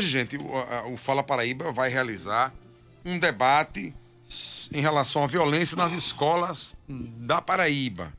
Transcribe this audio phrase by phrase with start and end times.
[0.00, 2.54] hoje, gente, o, o Fala Paraíba vai realizar
[3.04, 3.94] um debate
[4.72, 8.10] em relação à violência nas escolas da Paraíba.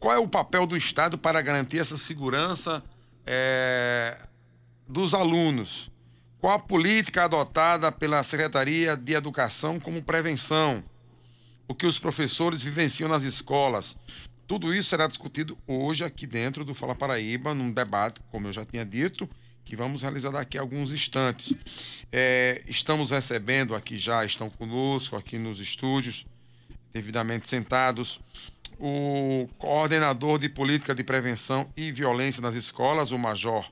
[0.00, 2.82] Qual é o papel do Estado para garantir essa segurança
[3.24, 4.18] é,
[4.88, 5.92] dos alunos?
[6.40, 10.82] Qual a política adotada pela Secretaria de Educação como prevenção?
[11.68, 13.96] O que os professores vivenciam nas escolas?
[14.48, 18.64] Tudo isso será discutido hoje aqui dentro do Fala Paraíba, num debate, como eu já
[18.64, 19.28] tinha dito,
[19.70, 21.54] que vamos realizar daqui a alguns instantes.
[22.10, 26.26] É, estamos recebendo aqui já, estão conosco aqui nos estúdios,
[26.92, 28.18] devidamente sentados,
[28.80, 33.70] o coordenador de política de prevenção e violência nas escolas, o Major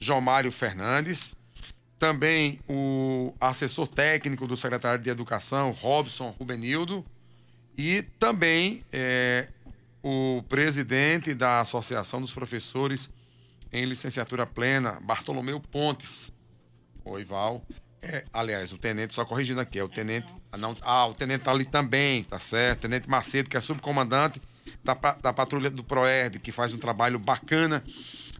[0.00, 1.36] Jomário Fernandes,
[2.00, 7.04] também o assessor técnico do secretário de Educação, Robson Rubenildo,
[7.76, 9.46] e também é,
[10.02, 13.08] o presidente da Associação dos Professores
[13.72, 16.32] em Licenciatura Plena, Bartolomeu Pontes.
[17.04, 17.64] Oi, Val.
[18.00, 20.32] É, aliás, o tenente, só corrigindo aqui, é o tenente.
[20.52, 22.82] Ah, não, ah, o tenente tá ali também, tá certo?
[22.82, 24.40] Tenente Macedo, que é subcomandante
[24.84, 27.82] da, da patrulha do PROERD, que faz um trabalho bacana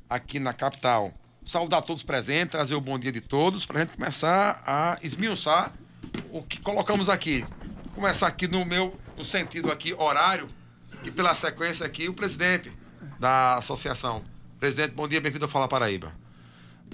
[0.08, 1.12] aqui na capital.
[1.44, 5.72] Saudar todos presentes, trazer o bom dia de todos, para a gente começar a esmiuçar
[6.30, 7.44] o que colocamos aqui.
[7.94, 10.46] Começar aqui no meu, no sentido aqui horário,
[11.02, 12.72] e pela sequência aqui, o presidente
[13.18, 14.22] da associação.
[14.58, 16.12] Presidente, bom dia, bem-vindo ao Fala Paraíba.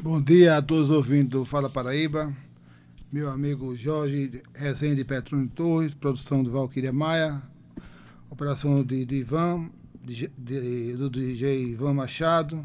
[0.02, 2.30] Bom dia a todos os ouvintes do Fala Paraíba.
[3.10, 7.40] Meu amigo Jorge Rezende Petrônio Torres, produção do Valquíria Maia,
[8.28, 9.70] operação de, de Ivan,
[10.04, 12.62] de, de, do DJ Ivan Machado,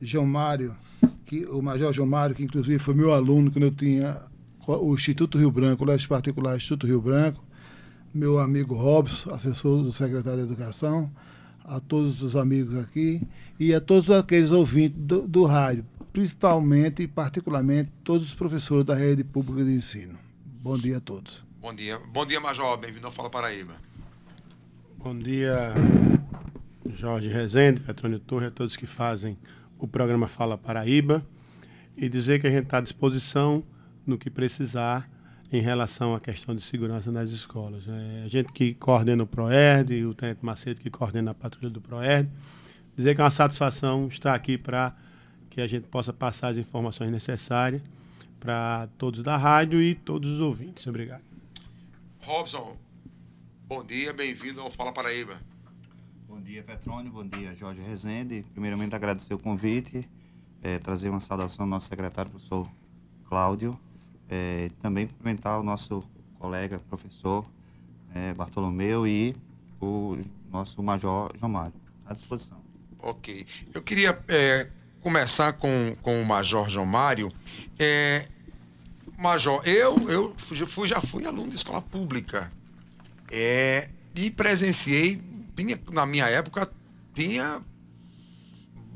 [0.00, 0.76] João Mário,
[1.24, 4.22] que, o Major João Mário, que inclusive foi meu aluno quando eu tinha
[4.64, 7.42] o Instituto Rio Branco, o Colégio Particular Instituto Rio Branco,
[8.14, 11.10] meu amigo Robson, assessor do secretário de Educação,
[11.66, 13.20] a todos os amigos aqui
[13.58, 15.84] e a todos aqueles ouvintes do, do rádio
[16.16, 20.18] principalmente e particularmente todos os professores da rede pública de ensino.
[20.42, 21.44] Bom dia a todos.
[21.60, 21.98] Bom dia.
[21.98, 22.74] Bom dia, Major.
[22.78, 23.74] Bem-vindo ao Fala Paraíba.
[24.96, 25.74] Bom dia,
[26.88, 29.36] Jorge Rezende, Petrônio Torre, a todos que fazem
[29.78, 31.22] o programa Fala Paraíba
[31.94, 33.62] e dizer que a gente está à disposição
[34.06, 35.06] no que precisar
[35.52, 37.84] em relação à questão de segurança nas escolas.
[37.88, 41.80] É, a gente que coordena o PROERD, o Tenente Macedo que coordena a patrulha do
[41.80, 42.28] PROERD,
[42.96, 44.94] dizer que é uma satisfação estar aqui para
[45.50, 47.82] que a gente possa passar as informações necessárias
[48.40, 50.86] para todos da rádio e todos os ouvintes.
[50.86, 51.22] Obrigado.
[52.20, 52.76] Robson,
[53.66, 55.40] bom dia, bem-vindo ao Fala Paraíba.
[56.28, 58.44] Bom dia, Petrônio, bom dia, Jorge Rezende.
[58.52, 60.08] Primeiramente, agradecer o convite,
[60.60, 62.68] é, trazer uma saudação ao nosso secretário, professor
[63.24, 63.78] Cláudio,
[64.30, 66.02] é, também cumprimentar o nosso
[66.38, 67.46] colega, professor
[68.14, 69.34] é, Bartolomeu e
[69.80, 70.18] o
[70.50, 71.74] nosso major João Mário.
[72.04, 72.58] À disposição.
[72.98, 73.46] Ok.
[73.74, 74.68] Eu queria é,
[75.00, 77.32] começar com, com o Major João Mário.
[77.78, 78.28] É,
[79.18, 80.34] Major, eu, eu
[80.66, 82.50] fui, já fui aluno de escola pública.
[83.30, 85.20] É, e presenciei,
[85.90, 86.70] na minha época,
[87.14, 87.60] tinha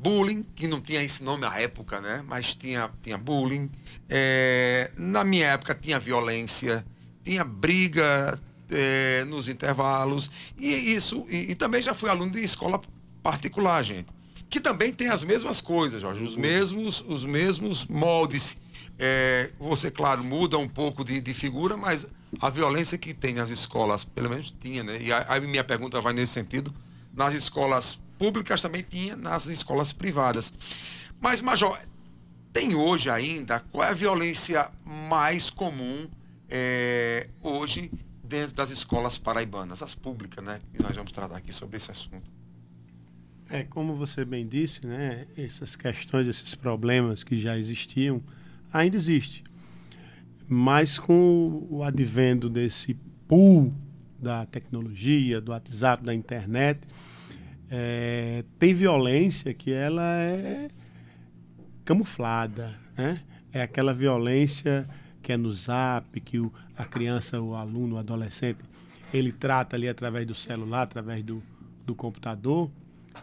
[0.01, 2.23] bullying, que não tinha esse nome à época, né?
[2.27, 3.69] Mas tinha, tinha bullying.
[4.09, 6.85] É, na minha época tinha violência,
[7.23, 8.39] tinha briga
[8.69, 10.31] é, nos intervalos.
[10.57, 12.81] E isso, e, e, também já fui aluno de escola
[13.21, 14.07] particular, gente
[14.51, 18.57] que também tem as mesmas coisas, Jorge, os mesmos, os mesmos moldes.
[18.99, 22.05] É, você, claro, muda um pouco de, de, figura, mas
[22.37, 25.01] a violência que tem nas escolas, pelo menos tinha, né?
[25.01, 26.73] E a, a minha pergunta vai nesse sentido.
[27.13, 30.53] Nas escolas públicas também tinha, nas escolas privadas.
[31.19, 31.79] Mas, Major,
[32.53, 36.07] tem hoje ainda, qual é a violência mais comum
[36.47, 37.91] é, hoje
[38.23, 40.59] dentro das escolas paraibanas, as públicas, né?
[40.71, 42.29] E nós vamos tratar aqui sobre esse assunto.
[43.49, 48.21] É, como você bem disse, né, essas questões, esses problemas que já existiam,
[48.71, 49.43] ainda existe.
[50.47, 52.93] Mas com o advento desse
[53.27, 53.73] pool
[54.19, 56.81] da tecnologia, do WhatsApp, da internet,
[57.73, 60.67] é, tem violência que ela é
[61.85, 63.21] camuflada, né?
[63.53, 64.87] É aquela violência
[65.21, 68.59] que é no zap, que o, a criança, o aluno, o adolescente,
[69.13, 71.41] ele trata ali através do celular, através do,
[71.85, 72.69] do computador,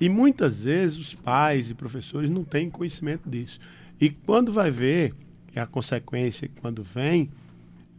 [0.00, 3.58] e muitas vezes os pais e professores não têm conhecimento disso.
[4.00, 5.14] E quando vai ver,
[5.54, 7.30] é a consequência quando vem,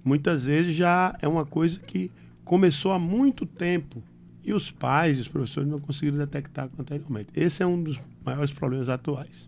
[0.04, 2.10] muitas vezes já é uma coisa que
[2.44, 4.04] começou há muito tempo
[4.50, 7.30] e os pais e os professores não conseguiram detectar anteriormente.
[7.36, 9.48] Esse é um dos maiores problemas atuais.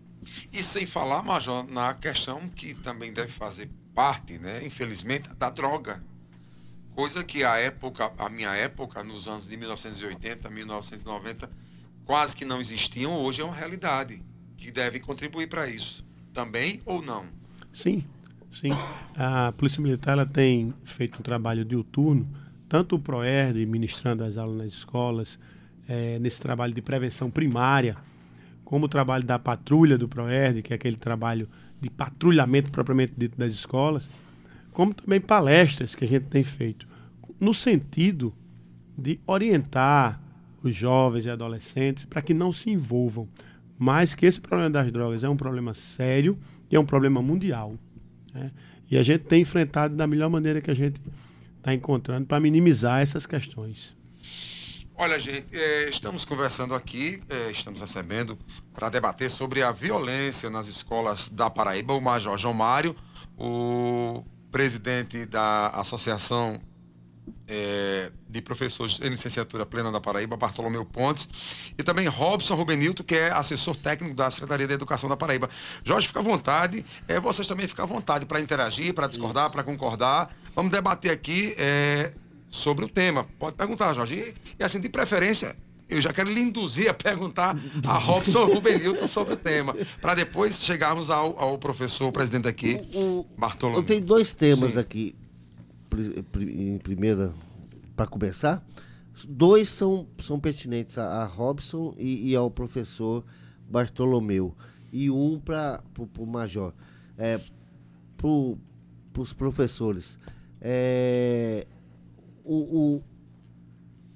[0.52, 6.00] E sem falar, Major, na questão que também deve fazer parte, né, infelizmente, da droga.
[6.94, 11.50] Coisa que a época, a minha época, nos anos de 1980, 1990,
[12.04, 14.22] quase que não existiam, hoje é uma realidade
[14.56, 16.04] que deve contribuir para isso.
[16.32, 17.26] Também ou não?
[17.72, 18.04] Sim.
[18.52, 18.68] Sim,
[19.16, 22.28] a Polícia Militar ela tem feito um trabalho diuturno,
[22.72, 25.38] tanto o PROERD, ministrando as aulas nas escolas,
[25.86, 27.98] é, nesse trabalho de prevenção primária,
[28.64, 31.46] como o trabalho da patrulha do PROERD, que é aquele trabalho
[31.78, 34.08] de patrulhamento propriamente dito das escolas,
[34.72, 36.88] como também palestras que a gente tem feito,
[37.38, 38.32] no sentido
[38.96, 40.18] de orientar
[40.62, 43.28] os jovens e adolescentes para que não se envolvam,
[43.78, 46.38] mas que esse problema das drogas é um problema sério
[46.70, 47.74] e é um problema mundial.
[48.32, 48.50] Né?
[48.90, 50.98] E a gente tem enfrentado da melhor maneira que a gente
[51.62, 53.96] está encontrando para minimizar essas questões.
[54.94, 58.36] Olha, gente, é, estamos conversando aqui, é, estamos recebendo
[58.74, 62.94] para debater sobre a violência nas escolas da Paraíba o Major João Mário,
[63.38, 66.60] o presidente da Associação
[67.46, 71.28] é, de professores em licenciatura plena da Paraíba, Bartolomeu Pontes,
[71.78, 75.48] e também Robson Rubenilto, que é assessor técnico da Secretaria da Educação da Paraíba.
[75.82, 79.62] Jorge, fica à vontade, é, vocês também ficam à vontade para interagir, para discordar, para
[79.62, 80.34] concordar.
[80.54, 82.12] Vamos debater aqui é,
[82.48, 83.26] sobre o tema.
[83.38, 84.34] Pode perguntar, Jorge.
[84.58, 85.56] E, assim, de preferência,
[85.88, 87.56] eu já quero lhe induzir a perguntar
[87.86, 93.26] a Robson Rubenilton sobre o tema, para depois chegarmos ao, ao professor presidente aqui, o,
[93.36, 93.80] Bartolomeu.
[93.80, 94.78] Eu tenho dois temas Sim.
[94.78, 95.14] aqui
[96.38, 97.32] em primeira,
[97.94, 98.64] para começar,
[99.28, 103.24] dois são, são pertinentes a, a Robson e, e, ao professor
[103.68, 104.54] Bartolomeu,
[104.90, 105.82] e um para
[106.18, 106.72] o Major.
[107.18, 107.38] É,
[108.16, 110.18] para os professores.
[110.64, 111.66] É,
[112.44, 113.02] o, o,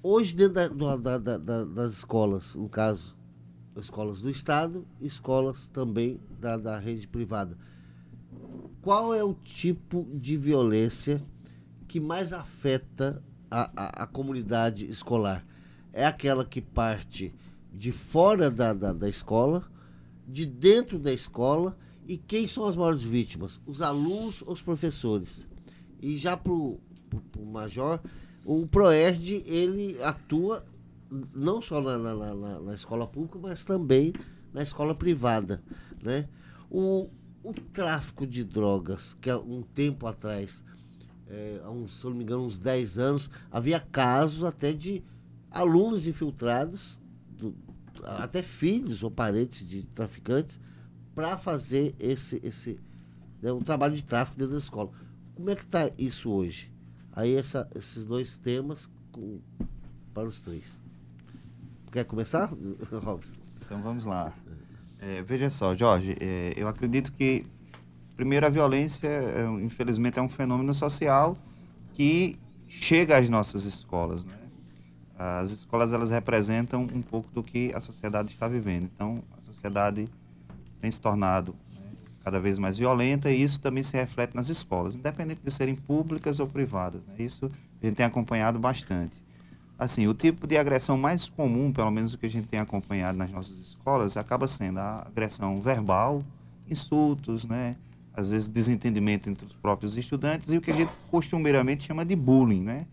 [0.00, 3.16] hoje, dentro da, da, da, das escolas, no caso,
[3.76, 7.58] escolas do Estado, escolas também da, da rede privada,
[8.81, 11.20] qual é o tipo de violência
[11.88, 13.20] que mais afeta
[13.50, 15.44] a, a, a comunidade escolar?
[15.92, 17.34] É aquela que parte
[17.72, 19.64] de fora da, da, da escola,
[20.28, 21.76] de dentro da escola,
[22.06, 23.60] e quem são as maiores vítimas?
[23.66, 25.49] Os alunos ou os professores?
[26.00, 26.81] E já para o
[27.38, 28.00] Major,
[28.44, 30.64] o PROERD, ele atua
[31.34, 34.12] não só na, na, na, na, escola pública, mas também
[34.52, 35.62] na escola privada.
[36.02, 36.28] Né?
[36.70, 37.08] O,
[37.43, 40.64] o tráfico de drogas, que há um tempo atrás
[41.28, 45.02] é, há uns, se não me engano, uns 10 anos, havia casos até de
[45.50, 47.00] alunos infiltrados,
[47.31, 47.54] do,
[48.02, 50.60] até filhos ou parentes de traficantes,
[51.14, 52.78] para fazer esse, esse
[53.40, 54.90] né, um trabalho de tráfico dentro da escola.
[55.36, 56.68] Como é que está isso hoje?
[57.12, 59.38] Aí essa, esses dois temas com,
[60.12, 60.82] para os três.
[61.92, 62.52] Quer começar,
[62.90, 63.34] Robson?
[63.64, 64.32] Então vamos lá.
[64.98, 67.46] É, veja só, Jorge, é, eu acredito que
[68.16, 71.36] Primeiro, a violência, é, infelizmente, é um fenômeno social
[71.92, 74.24] que chega às nossas escolas.
[74.24, 74.32] Né?
[75.18, 78.84] As escolas elas representam um pouco do que a sociedade está vivendo.
[78.84, 80.08] Então, a sociedade
[80.80, 81.54] tem se tornado
[82.26, 86.40] cada vez mais violenta e isso também se reflete nas escolas, independente de serem públicas
[86.40, 87.06] ou privadas.
[87.06, 87.14] Né?
[87.20, 87.49] Isso
[87.81, 89.23] a gente tem acompanhado bastante.
[89.78, 93.17] Assim, o tipo de agressão mais comum, pelo menos o que a gente tem acompanhado
[93.17, 96.20] nas nossas escolas, acaba sendo a agressão verbal,
[96.69, 97.76] insultos, né?
[98.12, 102.17] às vezes, desentendimento entre os próprios estudantes e o que a gente costumeiramente chama de
[102.17, 102.87] bullying, né?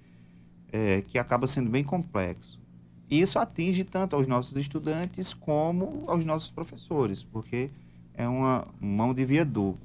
[0.72, 2.60] É, que acaba sendo bem complexo.
[3.10, 7.72] E isso atinge tanto aos nossos estudantes como aos nossos professores, porque
[8.13, 9.82] é uma mão de via dupla.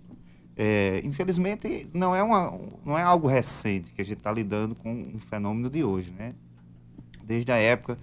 [0.56, 4.90] É, infelizmente, não é, uma, não é algo recente que a gente está lidando com
[4.92, 6.34] um fenômeno de hoje, né?
[7.22, 7.96] Desde a época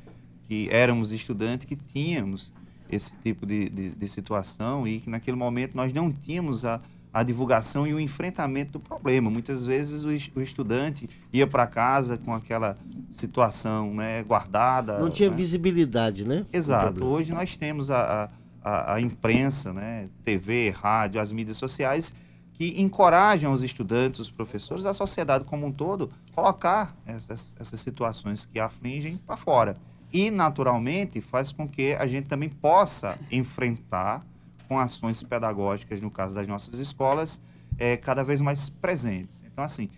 [0.48, 2.54] que éramos estudantes que tínhamos
[2.90, 6.80] esse tipo de, de, de situação e que naquele momento nós não tínhamos a,
[7.12, 9.30] a divulgação e o enfrentamento do problema.
[9.30, 12.78] Muitas vezes o, estudante ia para casa com aquela
[13.12, 15.00] situação né, guardada.
[15.00, 15.36] Não tinha né?
[15.36, 16.46] visibilidade, né?
[16.54, 17.04] Exato.
[17.04, 18.30] Hoje nós temos a, a,
[18.66, 22.16] a, imprensa, né, TV, rádio, as mídias sociais,
[22.54, 28.46] que encorajam os estudantes, os professores, a sociedade como um todo, colocar essas, essas situações
[28.46, 29.78] que afligem para fora.
[30.12, 34.26] E, naturalmente, faz com que a gente também possa enfrentar
[34.68, 37.40] com ações pedagógicas, no caso das nossas escolas,
[37.78, 39.44] é, cada vez mais presentes.
[39.46, 39.90] Então, assim,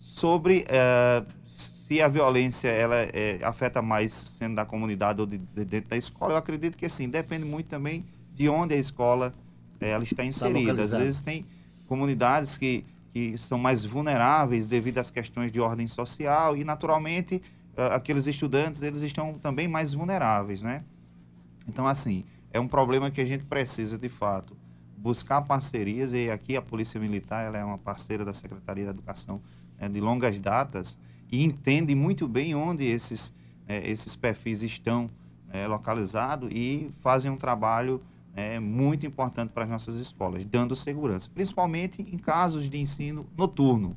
[0.00, 1.24] sobre é,
[1.90, 5.96] se a violência ela é, afeta mais sendo da comunidade ou de, de, dentro da
[5.96, 9.34] escola, eu acredito que, assim, depende muito também de onde a escola
[9.80, 10.70] é, ela está inserida.
[10.70, 11.44] Está Às vezes tem
[11.88, 17.42] comunidades que, que são mais vulneráveis devido às questões de ordem social e, naturalmente,
[17.76, 20.84] aqueles estudantes, eles estão também mais vulneráveis, né?
[21.66, 24.56] Então, assim, é um problema que a gente precisa, de fato,
[24.96, 29.40] buscar parcerias, e aqui a Polícia Militar ela é uma parceira da Secretaria da Educação
[29.76, 30.96] é, de longas datas
[31.30, 33.32] e entende muito bem onde esses,
[33.68, 35.10] é, esses perfis estão
[35.52, 38.00] é, localizados e fazem um trabalho
[38.34, 43.96] é muito importante para as nossas escolas, dando segurança, principalmente em casos de ensino noturno,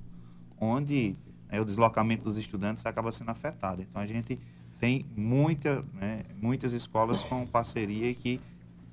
[0.59, 1.15] onde
[1.51, 3.81] né, o deslocamento dos estudantes acaba sendo afetado.
[3.81, 4.39] Então, a gente
[4.79, 8.41] tem muita, né, muitas escolas com parceria que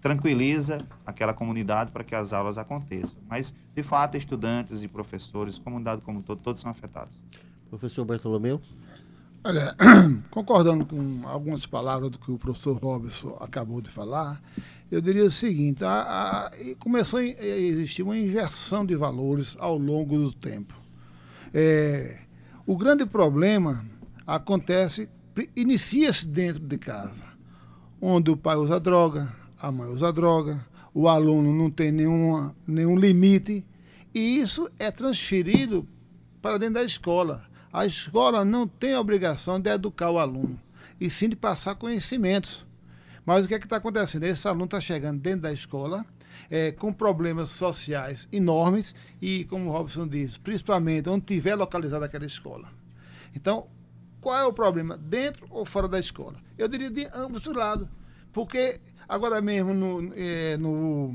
[0.01, 3.21] tranquiliza aquela comunidade para que as aulas aconteçam.
[3.29, 7.19] Mas, de fato, estudantes e professores, comunidade como um todo, todos são afetados.
[7.71, 8.61] Professor Bartolomeu?
[9.45, 9.75] Olha,
[10.29, 14.43] concordando com algumas palavras do que o professor Robson acabou de falar,
[14.91, 20.19] eu diria o seguinte: a, a, começou a existir uma inversão de valores ao longo
[20.19, 20.75] do tempo.
[21.55, 22.19] É,
[22.67, 23.85] o grande problema
[24.27, 25.09] acontece,
[25.57, 27.25] inicia-se dentro de casa,
[28.01, 32.97] onde o pai usa droga, a mãe usa droga, o aluno não tem nenhuma, nenhum
[32.97, 33.65] limite,
[34.13, 35.87] e isso é transferido
[36.43, 37.50] para dentro da escola.
[37.73, 40.59] A escola não tem a obrigação de educar o aluno,
[41.01, 42.67] e sim de passar conhecimentos.
[43.25, 44.25] Mas o que é que está acontecendo?
[44.25, 46.05] Esse aluno está chegando dentro da escola
[46.51, 52.27] é, com problemas sociais enormes e, como o Robson disse, principalmente onde tiver localizada aquela
[52.27, 52.69] escola.
[53.35, 53.69] Então,
[54.21, 54.97] qual é o problema?
[54.97, 56.37] Dentro ou fora da escola?
[56.59, 57.89] Eu diria de ambos os lados.
[58.33, 61.15] Porque agora mesmo no, é, no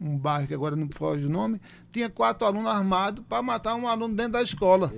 [0.00, 1.60] um bairro que agora não foge o nome,
[1.92, 4.92] tinha quatro alunos armados para matar um aluno dentro da escola.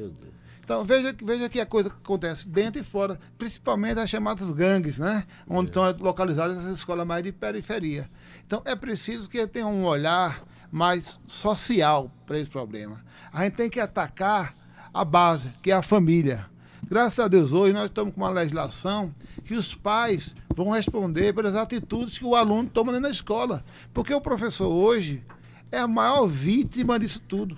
[0.66, 4.99] Então veja, veja que a coisa que acontece dentro e fora, principalmente as chamadas gangues,
[4.99, 5.25] né?
[5.49, 5.70] Onde é.
[5.70, 8.11] estão localizadas as escolas mais de periferia.
[8.44, 13.00] Então é preciso que tenha um olhar mais social para esse problema.
[13.32, 14.56] A gente tem que atacar
[14.92, 16.46] a base, que é a família.
[16.82, 21.54] Graças a Deus, hoje nós estamos com uma legislação que os pais vão responder pelas
[21.54, 23.64] atitudes que o aluno toma na escola.
[23.94, 25.23] Porque o professor hoje
[25.70, 27.56] é a maior vítima disso tudo.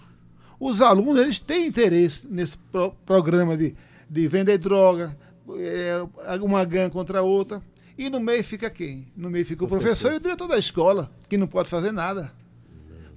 [0.60, 3.74] Os alunos eles têm interesse nesse pro programa de,
[4.08, 5.16] de vender droga,
[5.56, 6.02] é,
[6.40, 7.62] uma gangue contra a outra.
[7.96, 9.08] E no meio fica quem?
[9.16, 11.92] No meio fica o professor, professor e o diretor da escola, que não pode fazer
[11.92, 12.32] nada.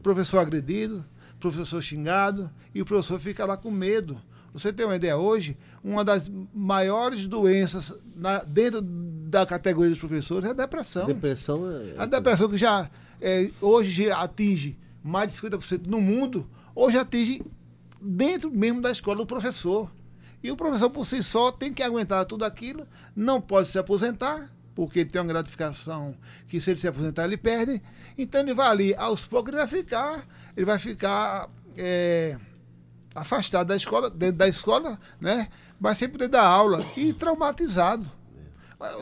[0.01, 1.05] Professor agredido,
[1.39, 4.19] professor xingado, e o professor fica lá com medo.
[4.53, 5.57] Você tem uma ideia hoje?
[5.83, 11.05] Uma das maiores doenças na, dentro da categoria dos professores é a depressão.
[11.05, 11.95] Depressão é...
[11.97, 12.89] A depressão que já
[13.21, 17.43] é, hoje atinge mais de 50% no mundo, hoje atinge
[18.01, 19.91] dentro mesmo da escola do professor.
[20.43, 24.51] E o professor por si só tem que aguentar tudo aquilo, não pode se aposentar,
[24.73, 26.15] porque ele tem uma gratificação
[26.47, 27.81] que se ele se aposentar ele perde.
[28.17, 31.47] Então ele vai ali, aos poucos ele vai ficar, ele vai ficar
[31.77, 32.37] é,
[33.13, 35.47] afastado da escola, dentro da escola, né?
[35.79, 38.09] Mas sempre dentro da aula e traumatizado.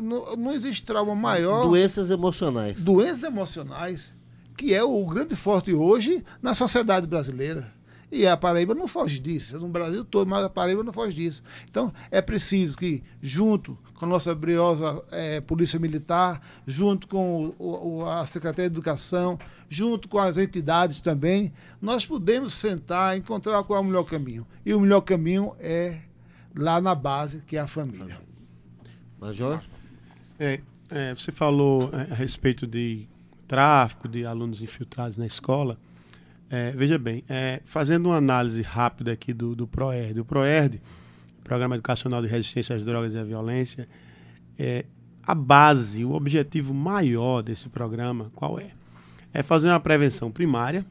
[0.03, 1.63] Não, não existe trauma maior.
[1.63, 2.83] Doenças emocionais.
[2.83, 4.11] Doenças emocionais,
[4.59, 7.71] que é o grande forte hoje na sociedade brasileira.
[8.11, 11.41] E a Paraíba não foge disso, no Brasil todo, mas a Paraíba não foge disso.
[11.69, 17.99] Então, é preciso que, junto com a nossa briosa é, Polícia Militar, junto com o,
[17.99, 19.39] o, a Secretaria de Educação,
[19.69, 24.45] junto com as entidades também, nós podemos sentar e encontrar qual é o melhor caminho.
[24.65, 25.99] E o melhor caminho é
[26.53, 28.19] lá na base, que é a família.
[29.21, 29.61] Major?
[30.37, 33.07] É, é, você falou é, a respeito de
[33.49, 35.75] tráfico, de alunos infiltrados na escola.
[36.51, 40.21] É, veja bem, é, fazendo uma análise rápida aqui do, do PROERD.
[40.21, 40.79] O PROERD,
[41.43, 43.89] Programa Educacional de Resistência às Drogas e à Violência,
[44.57, 44.85] é,
[45.23, 48.69] a base, o objetivo maior desse programa, qual é?
[49.33, 50.85] É fazer uma prevenção primária,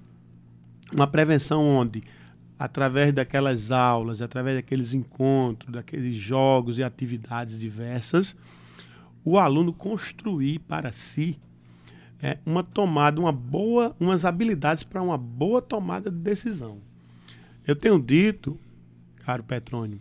[0.92, 2.02] uma prevenção onde,
[2.58, 8.36] através daquelas aulas, através daqueles encontros, daqueles jogos e atividades diversas,
[9.24, 11.38] o aluno construir para si
[12.22, 16.78] é, uma tomada, uma boa, umas habilidades para uma boa tomada de decisão.
[17.66, 18.58] Eu tenho dito,
[19.24, 20.00] caro Petrônio,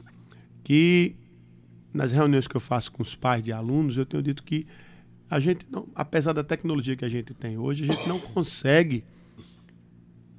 [0.64, 1.16] que
[1.94, 4.66] nas reuniões que eu faço com os pais de alunos, eu tenho dito que
[5.30, 9.04] a gente não, apesar da tecnologia que a gente tem hoje, a gente não consegue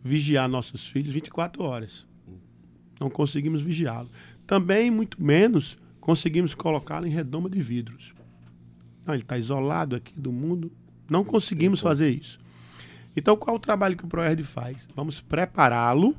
[0.02, 2.06] vigiar nossos filhos 24 horas.
[2.98, 4.10] Não conseguimos vigiá-lo.
[4.46, 8.14] Também, muito menos, conseguimos colocá-lo em redoma de vidros.
[9.04, 10.72] Não, ele está isolado aqui do mundo
[11.08, 12.38] não conseguimos fazer isso.
[13.16, 14.86] Então, qual o trabalho que o ProERD faz?
[14.94, 16.16] Vamos prepará-lo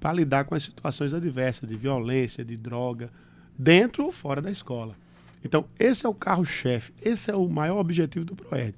[0.00, 3.10] para lidar com as situações adversas de violência, de droga,
[3.58, 4.96] dentro ou fora da escola.
[5.44, 8.74] Então, esse é o carro-chefe, esse é o maior objetivo do ProERD.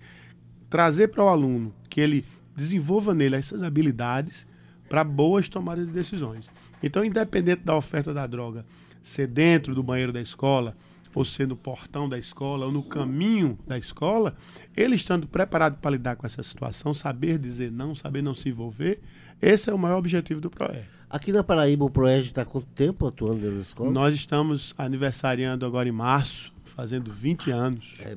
[0.69, 2.25] Trazer para o aluno que ele
[2.57, 4.47] desenvolva nele essas habilidades
[4.89, 6.51] para boas tomadas de decisões.
[6.83, 8.65] Então, independente da oferta da droga
[9.03, 10.77] ser dentro do banheiro da escola,
[11.17, 14.37] ou ser no portão da escola, ou no caminho da escola,
[14.77, 19.01] ele estando preparado para lidar com essa situação, saber dizer não, saber não se envolver,
[19.41, 20.85] esse é o maior objetivo do PROERD.
[21.09, 23.91] Aqui na Paraíba, o PROERD está quanto tempo atuando dentro da escola?
[23.91, 27.95] Nós estamos aniversariando agora em março, fazendo 20 anos.
[28.01, 28.15] É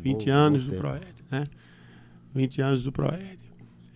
[0.00, 1.48] 20 anos do PROERD, né?
[2.34, 3.38] 20 anos do Proed.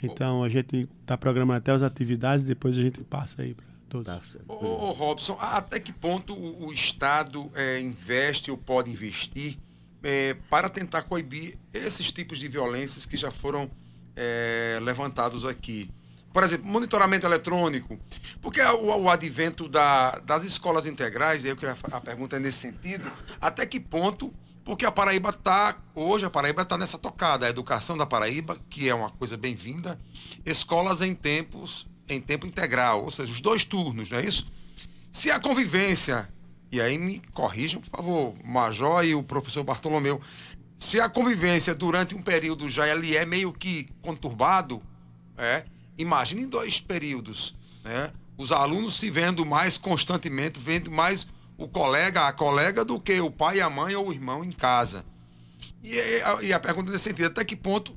[0.03, 4.07] Então a gente está programando até as atividades, depois a gente passa aí para todos.
[4.07, 4.45] Tá certo.
[4.51, 9.59] Ô, ô, Robson, até que ponto o, o Estado é, investe ou pode investir
[10.03, 13.71] é, para tentar coibir esses tipos de violências que já foram
[14.17, 15.91] é, levantados aqui?
[16.33, 17.99] Por exemplo, monitoramento eletrônico.
[18.41, 23.11] Porque o, o advento da- das escolas integrais, eu queria a pergunta é nesse sentido,
[23.41, 24.33] até que ponto,
[24.65, 28.89] porque a Paraíba está, hoje a Paraíba está nessa tocada, a educação da Paraíba, que
[28.89, 29.99] é uma coisa bem-vinda,
[30.47, 34.47] escolas em tempos, em tempo integral, ou seja, os dois turnos, não é isso?
[35.13, 36.29] Se a convivência,
[36.71, 40.21] e aí me corrijam, por favor, o Major e o professor Bartolomeu,
[40.79, 44.83] se a convivência durante um período já ele é meio que conturbado,
[45.37, 45.65] é,
[45.99, 48.13] imagine dois períodos, né?
[48.39, 51.27] Os alunos se vendo mais constantemente, vendo mais
[51.59, 55.05] o colega, a colega, do que o pai, a mãe ou o irmão em casa.
[55.83, 57.95] E, a- e a pergunta nesse sentido, até que ponto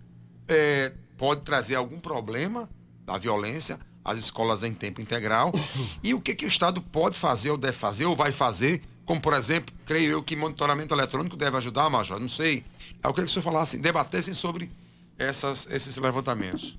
[0.49, 2.69] é, pode trazer algum problema
[3.05, 5.51] da violência às escolas em tempo integral
[6.03, 9.21] e o que, que o Estado pode fazer ou deve fazer ou vai fazer, como
[9.21, 12.63] por exemplo, creio eu que monitoramento eletrônico deve ajudar, Major, não sei.
[13.03, 14.69] Eu queria que o senhor falasse, debatessem sobre
[15.17, 16.77] essas, esses levantamentos.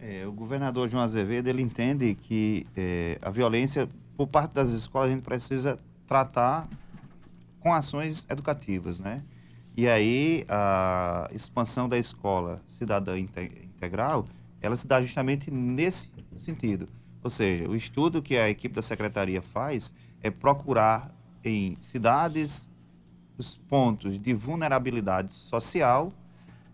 [0.00, 5.08] É, o governador João Azevedo ele entende que é, a violência por parte das escolas
[5.10, 6.68] a gente precisa tratar
[7.60, 9.22] com ações educativas, né?
[9.76, 14.26] E aí a expansão da escola cidadã inte- integral,
[14.60, 16.08] ela se dá justamente nesse
[16.42, 16.88] sentido.
[17.22, 21.14] Ou seja, o estudo que a equipe da secretaria faz é procurar
[21.44, 22.70] em cidades
[23.38, 26.12] os pontos de vulnerabilidade social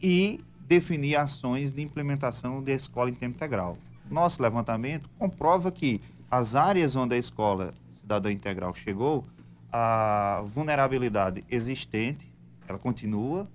[0.01, 3.77] e definir ações de implementação da escola em tempo integral.
[4.11, 6.01] Nosso levantamento comprova que
[6.31, 9.25] as áreas onde a escola cidadã integral chegou,
[9.71, 12.31] a vulnerabilidade existente,
[12.69, 13.49] ela continua,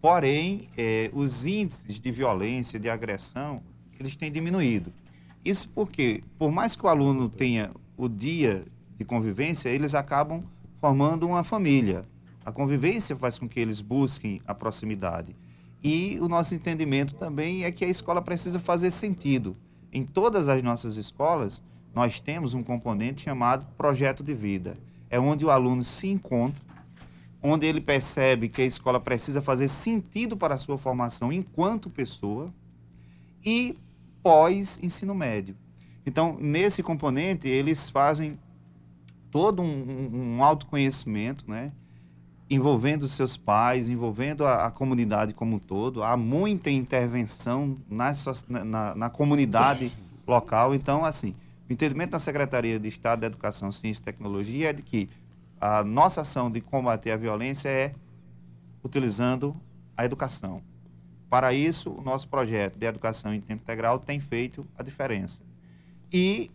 [0.00, 3.62] porém, eh, os índices de violência, de agressão,
[3.98, 4.92] eles têm diminuído.
[5.44, 8.64] Isso porque, por mais que o aluno tenha o dia
[8.96, 10.42] de convivência, eles acabam
[10.80, 12.04] formando uma família.
[12.44, 15.34] A convivência faz com que eles busquem a proximidade.
[15.82, 19.56] E o nosso entendimento também é que a escola precisa fazer sentido.
[19.92, 21.62] Em todas as nossas escolas,
[21.94, 24.76] nós temos um componente chamado projeto de vida.
[25.08, 26.62] É onde o aluno se encontra,
[27.42, 32.52] onde ele percebe que a escola precisa fazer sentido para a sua formação enquanto pessoa
[33.44, 33.76] e
[34.22, 35.56] pós-ensino médio.
[36.06, 38.38] Então, nesse componente, eles fazem
[39.30, 41.72] todo um, um- autoconhecimento, né?
[42.52, 46.02] envolvendo seus pais, envolvendo a, a comunidade como um todo.
[46.02, 48.10] Há muita intervenção na-
[48.64, 49.92] na, na comunidade
[50.26, 50.74] local.
[50.74, 51.34] Então, assim,
[51.68, 55.08] o entendimento da Secretaria de Estado da Educação, Ciência e Tecnologia é de que
[55.60, 57.94] a nossa ação de combater a violência é
[58.82, 59.54] utilizando
[59.96, 60.60] a educação.
[61.30, 65.42] Para isso, o nosso projeto de educação em tempo integral tem feito a diferença.
[66.12, 66.50] E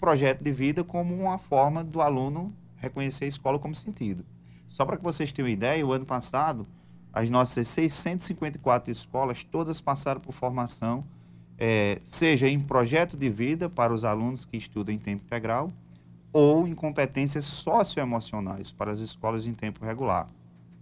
[0.00, 4.24] projeto de vida como uma forma do aluno reconhecer a escola como sentido.
[4.68, 6.64] Só para que vocês tenham uma ideia, o ano passado,
[7.12, 11.04] as nossas 654 escolas, todas passaram por formação,
[11.58, 15.72] eh, seja em projeto de vida para os alunos que estudam em tempo integral,
[16.32, 20.28] ou em competências socioemocionais para as escolas em tempo regular.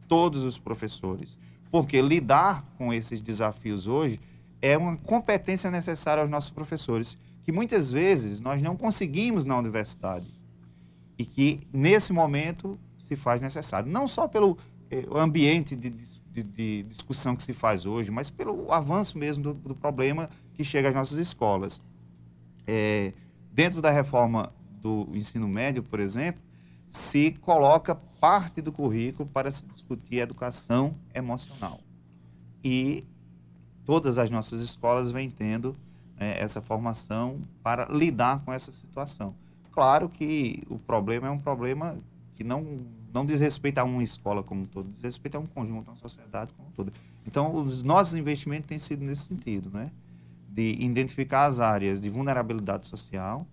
[0.06, 1.38] Todos os professores.
[1.70, 4.20] Porque lidar com esses desafios hoje
[4.60, 10.26] é uma competência necessária aos nossos professores, que muitas vezes nós não conseguimos na universidade.
[11.18, 13.90] E que, nesse momento, se faz necessário.
[13.90, 14.56] Não só pelo
[14.90, 19.54] eh, ambiente de, de- de discussão que se faz hoje, mas pelo avanço mesmo do,
[19.54, 21.82] do problema que chega às nossas escolas.
[22.66, 23.12] É,
[23.52, 26.40] dentro da reforma do ensino médio, por exemplo,
[26.88, 31.80] se coloca parte do currículo para se discutir educação emocional.
[32.62, 33.04] E
[33.84, 35.76] todas as nossas escolas vêm tendo
[36.18, 39.34] eh, essa formação para lidar com essa situação.
[39.72, 41.96] Claro que o problema é um problema
[42.34, 42.80] que não,
[43.12, 45.92] não diz respeito a uma escola como um todo, diz respeito a um conjunto, a
[45.92, 46.92] uma sociedade como um todo.
[47.26, 49.90] Então, os nossos investimentos têm sido nesse sentido, né?
[50.48, 53.46] de identificar as áreas de vulnerabilidade social,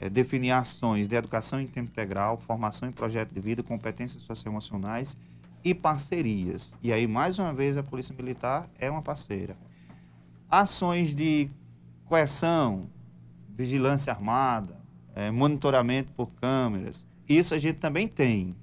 [0.00, 5.16] eh, definir ações de educação em tempo integral, formação em projeto de vida, competências socioemocionais
[5.62, 6.74] e parcerias.
[6.82, 9.56] E aí, mais uma vez, a Polícia Militar é uma parceira.
[10.48, 11.50] Ações de
[12.06, 12.88] coerção,
[13.54, 14.80] vigilância armada,
[15.14, 18.56] eh, monitoramento por câmeras, isso a gente também tem.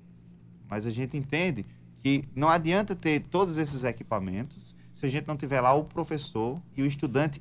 [0.67, 1.65] Mas a gente entende
[1.99, 6.59] que não adianta ter todos esses equipamentos se a gente não tiver lá o professor
[6.75, 7.39] e o estudante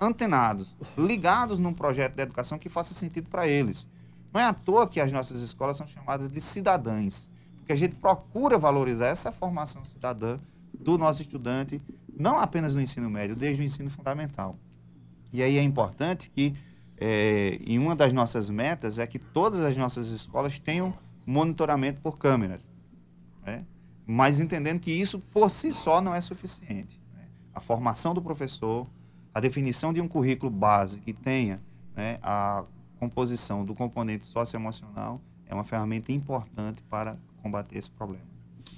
[0.00, 3.88] antenados, ligados num projeto de educação que faça sentido para eles.
[4.32, 7.96] Não é à toa que as nossas escolas são chamadas de cidadãs, porque a gente
[7.96, 10.38] procura valorizar essa formação cidadã
[10.72, 11.82] do nosso estudante
[12.16, 14.58] não apenas no ensino médio, desde o ensino fundamental.
[15.32, 16.54] E aí é importante que,
[16.98, 20.92] é, em uma das nossas metas, é que todas as nossas escolas tenham
[21.24, 22.68] monitoramento por câmeras.
[23.44, 23.64] Né?
[24.06, 27.00] Mas entendendo que isso, por si só, não é suficiente.
[27.14, 27.26] Né?
[27.54, 28.86] A formação do professor,
[29.34, 31.60] a definição de um currículo base que tenha
[31.96, 32.64] né, a
[32.98, 38.24] composição do componente socioemocional é uma ferramenta importante para combater esse problema.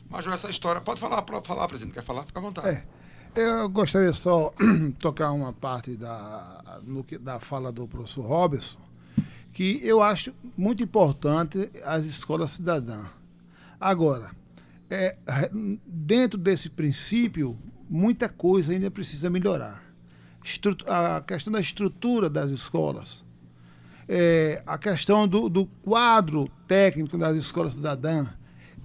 [0.09, 0.81] Major, essa história.
[0.81, 1.95] Pode falar, pode falar, presidente.
[1.95, 2.25] Quer falar?
[2.25, 2.69] Fica à vontade.
[2.69, 2.85] É.
[3.35, 4.53] Eu gostaria só
[5.01, 8.79] tocar uma parte da, no, da fala do professor Robson,
[9.53, 13.07] que eu acho muito importante as escolas cidadãs.
[13.81, 14.31] Agora,
[14.91, 15.17] é,
[15.87, 19.83] dentro desse princípio, muita coisa ainda precisa melhorar.
[20.87, 23.25] A questão da estrutura das escolas,
[24.09, 28.29] é, a questão do, do quadro técnico das escolas cidadãs,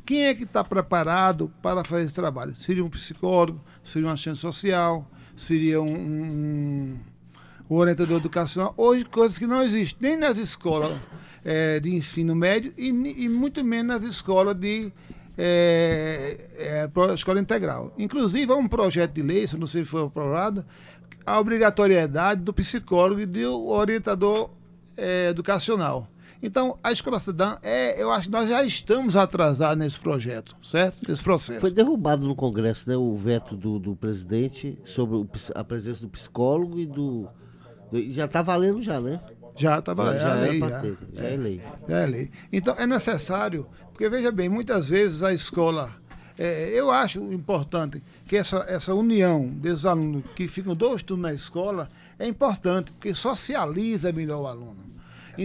[0.05, 2.55] quem é que está preparado para fazer esse trabalho?
[2.55, 6.99] Seria um psicólogo, seria um assistente social, seria um, um,
[7.69, 8.73] um orientador educacional.
[8.77, 10.97] Hoje, coisas que não existem nem nas escolas
[11.43, 14.91] é, de ensino médio e, e, muito menos nas escolas de
[15.37, 17.93] é, é, escola integral.
[17.97, 20.65] Inclusive, há um projeto de lei, se não sei se foi aprovado,
[21.27, 24.49] a obrigatoriedade do psicólogo e do orientador
[24.95, 26.07] é, educacional.
[26.41, 31.01] Então, a escola cidadã, é, eu acho que nós já estamos atrasados nesse projeto, certo?
[31.05, 31.59] Nesse processo.
[31.59, 36.07] Foi derrubado no Congresso né, o veto do, do presidente sobre o, a presença do
[36.07, 37.27] psicólogo e do.
[38.09, 39.19] Já está valendo já, né?
[39.57, 40.19] Já está valendo.
[40.19, 40.79] Já, já, é lei, já.
[40.79, 41.61] Ter, já é, é lei.
[41.89, 42.31] Já é lei.
[42.53, 45.91] Então, é necessário, porque veja bem, muitas vezes a escola.
[46.37, 51.33] É, eu acho importante que essa, essa união desses alunos que ficam dois turnos na
[51.33, 54.85] escola é importante, porque socializa melhor o aluno.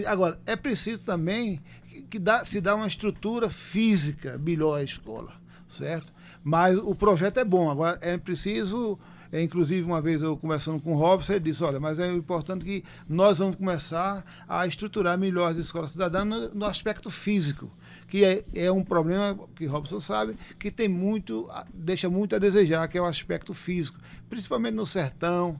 [0.06, 5.32] Agora, é preciso também que, que dá, se dá uma estrutura física melhor à escola,
[5.68, 6.12] certo?
[6.42, 7.70] Mas o projeto é bom.
[7.70, 8.98] Agora, é preciso
[9.32, 12.66] é, inclusive, uma vez eu conversando com o Robson, ele disse, olha, mas é importante
[12.66, 17.70] que nós vamos começar a estruturar melhor as escolas cidadãs no, no aspecto físico,
[18.12, 22.86] que é, é, um problema que Robson sabe, que tem muito, deixa muito a desejar,
[22.86, 23.98] que é o aspecto físico,
[24.28, 25.58] principalmente no sertão,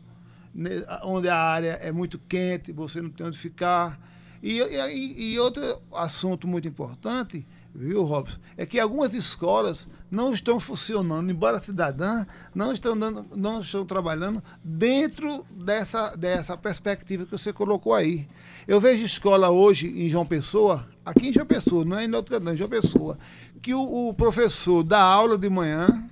[1.02, 3.98] onde a área é muito quente, você não tem onde ficar,
[4.42, 10.60] e, e, e outro assunto muito importante, viu, Robson, é que algumas escolas não estão
[10.60, 17.50] funcionando, embora cidadã, não estão, dando, não estão trabalhando dentro dessa, dessa perspectiva que você
[17.50, 18.28] colocou aí.
[18.68, 22.38] Eu vejo escola hoje em João Pessoa, aqui em João Pessoa, não é em outro
[22.40, 23.18] não, em João Pessoa,
[23.60, 26.08] que o, o professor dá aula de manhã,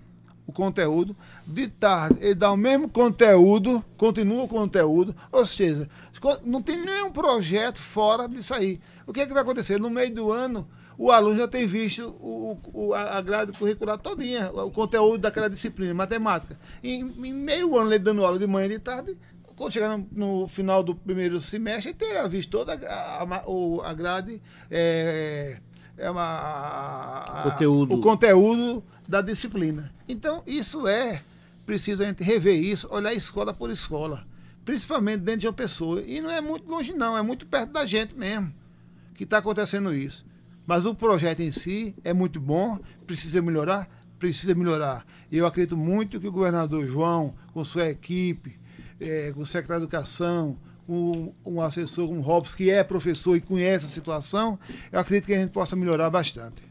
[0.46, 5.88] o conteúdo, de tarde ele dá o mesmo conteúdo, continua o conteúdo, ou seja,
[6.44, 8.80] não tem nenhum projeto fora disso aí.
[9.06, 9.80] O que é que vai acontecer?
[9.80, 14.50] No meio do ano, o aluno já tem visto o, o, a grade curricular todinha,
[14.52, 16.58] o conteúdo daquela disciplina, matemática.
[16.84, 19.16] Em, em meio ano, ele dando aula de manhã e de tarde,
[19.60, 24.40] quando chegar no, no, final do primeiro semestre, terá visto toda a, a, a grade,
[24.70, 25.60] é,
[25.98, 27.94] é uma, a, conteúdo.
[27.94, 29.92] o conteúdo da disciplina.
[30.08, 31.22] Então, isso é,
[31.66, 34.26] precisa a gente rever isso, olhar escola por escola
[34.64, 36.00] principalmente dentro de uma pessoa.
[36.02, 38.54] E não é muito longe, não, é muito perto da gente mesmo
[39.14, 40.24] que está acontecendo isso.
[40.64, 45.04] Mas o projeto em si é muito bom, precisa melhorar, precisa melhorar.
[45.30, 48.59] E eu acredito muito que o governador João, com sua equipe,
[49.00, 53.36] é, com o secretário de Educação, com um assessor como um Robson, que é professor
[53.36, 54.58] e conhece a situação,
[54.90, 56.62] eu acredito que a gente possa melhorar bastante.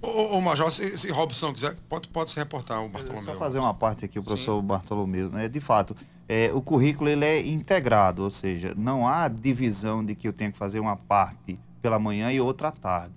[0.00, 3.22] Ô, ô Major, se, se Robson quiser, pode, pode se reportar o Bartolomeu.
[3.22, 4.66] Só fazer uma parte aqui, o professor Sim.
[4.66, 5.28] Bartolomeu.
[5.30, 5.48] Né?
[5.48, 5.96] De fato,
[6.28, 10.52] é, o currículo ele é integrado, ou seja, não há divisão de que eu tenho
[10.52, 13.14] que fazer uma parte pela manhã e outra à tarde.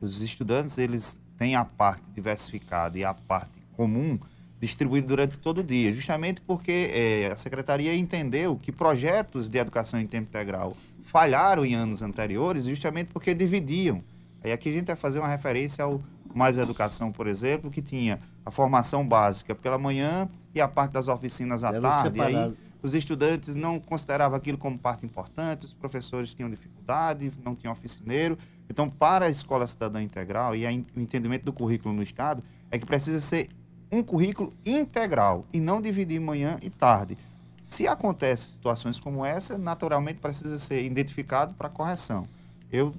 [0.00, 4.18] Os estudantes eles têm a parte diversificada e a parte comum
[4.62, 10.00] distribuída durante todo o dia, justamente porque é, a secretaria entendeu que projetos de educação
[10.00, 14.02] em tempo integral falharam em anos anteriores, justamente porque dividiam.
[14.42, 16.00] Aí aqui a gente vai fazer uma referência ao
[16.32, 21.08] Mais Educação, por exemplo, que tinha a formação básica pela manhã e a parte das
[21.08, 22.18] oficinas à tarde.
[22.18, 27.56] E aí os estudantes não consideravam aquilo como parte importante, os professores tinham dificuldade, não
[27.56, 28.38] tinham oficineiro.
[28.70, 30.64] Então, para a Escola Cidadã Integral e
[30.96, 33.48] o entendimento do currículo no Estado, é que precisa ser
[33.92, 37.18] um currículo integral e não dividir manhã e tarde.
[37.60, 42.26] Se acontecem situações como essa, naturalmente precisa ser identificado para correção.
[42.72, 42.94] Eu,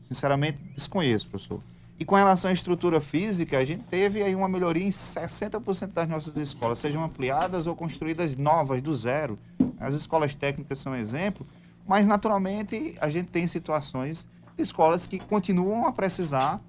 [0.00, 1.60] sinceramente, desconheço, professor.
[1.98, 6.08] E com relação à estrutura física, a gente teve aí uma melhoria em 60% das
[6.08, 9.38] nossas escolas, sejam ampliadas ou construídas novas, do zero.
[9.80, 11.46] As escolas técnicas são exemplo,
[11.86, 16.60] mas naturalmente a gente tem situações de escolas que continuam a precisar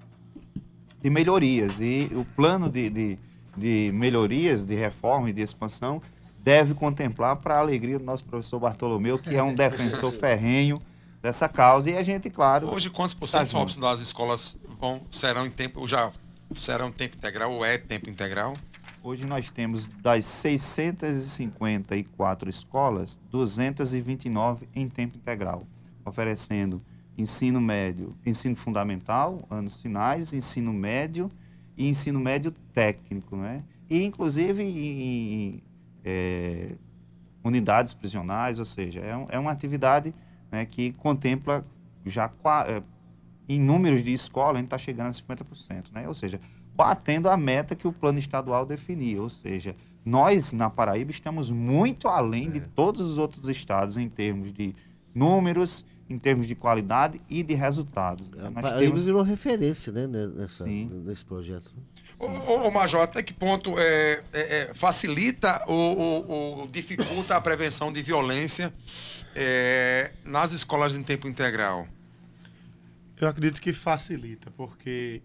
[1.00, 1.80] de melhorias.
[1.80, 3.18] E o plano de, de,
[3.58, 6.00] de melhorias, de reforma e de expansão,
[6.42, 10.80] deve contemplar para a alegria do nosso professor Bartolomeu, que é um defensor ferrenho
[11.20, 11.90] dessa causa.
[11.90, 12.72] E a gente, claro.
[12.72, 16.10] Hoje, quantos por cento, tá das escolas vão, serão em tempo, já
[16.56, 18.54] serão tempo integral ou é tempo integral?
[19.02, 25.66] Hoje nós temos das 654 escolas, 229 em tempo integral,
[26.04, 26.82] oferecendo
[27.16, 31.30] ensino médio, ensino fundamental, anos finais, ensino médio
[31.78, 33.62] e ensino médio técnico, né?
[33.88, 35.62] E inclusive em,
[36.04, 36.72] é,
[37.42, 40.12] unidades prisionais, ou seja, é, um, é uma atividade
[40.50, 41.64] né, que contempla
[42.04, 42.30] já
[42.66, 42.82] é,
[43.48, 46.08] em números de escola, a gente está chegando a 50%, né?
[46.08, 46.40] Ou seja,
[46.74, 52.08] batendo a meta que o plano estadual definia, ou seja, nós na Paraíba estamos muito
[52.08, 52.50] além é.
[52.50, 54.74] de todos os outros estados em termos de
[55.14, 58.26] números, em termos de qualidade e de resultados.
[58.38, 59.04] A Paraíba temos...
[59.04, 61.70] virou referência né, nessa, nesse projeto.
[62.18, 67.40] Ô, ô, Major, até que ponto é, é, é, facilita ou, ou, ou, dificulta a
[67.40, 68.72] prevenção de violência
[69.34, 71.86] é, nas escolas em tempo integral?
[73.20, 75.20] Eu acredito que facilita, porque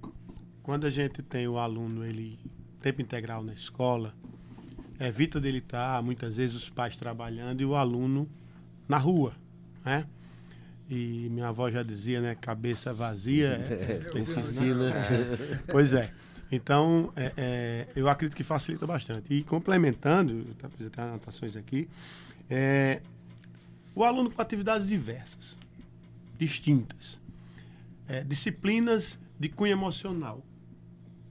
[0.62, 2.38] quando a gente tem o aluno ele
[2.82, 4.14] tempo integral na escola,
[5.00, 8.30] evita dele estar, muitas vezes, os pais trabalhando e o aluno
[8.88, 9.34] na rua,
[9.86, 10.06] né?
[10.94, 12.36] E minha avó já dizia, né?
[12.40, 13.60] Cabeça vazia.
[14.14, 14.92] É, ensina.
[14.92, 16.12] É, pois é.
[16.52, 19.34] Então, é, é, eu acredito que facilita bastante.
[19.34, 21.90] E complementando, tá fazendo anotações aqui,
[22.48, 23.02] é,
[23.96, 25.58] o aluno com atividades diversas,
[26.38, 27.20] distintas,
[28.08, 30.44] é, disciplinas de cunho emocional,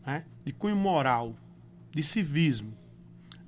[0.05, 0.25] né?
[0.45, 1.37] de cunho moral,
[1.93, 2.77] de civismo,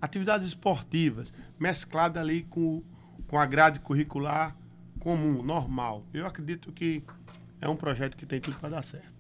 [0.01, 2.83] atividades esportivas, mesclada ali com,
[3.27, 4.57] com a grade curricular
[5.05, 6.03] comum, normal.
[6.13, 7.05] Eu acredito que
[7.61, 9.13] é um projeto que tem tudo para dar certo.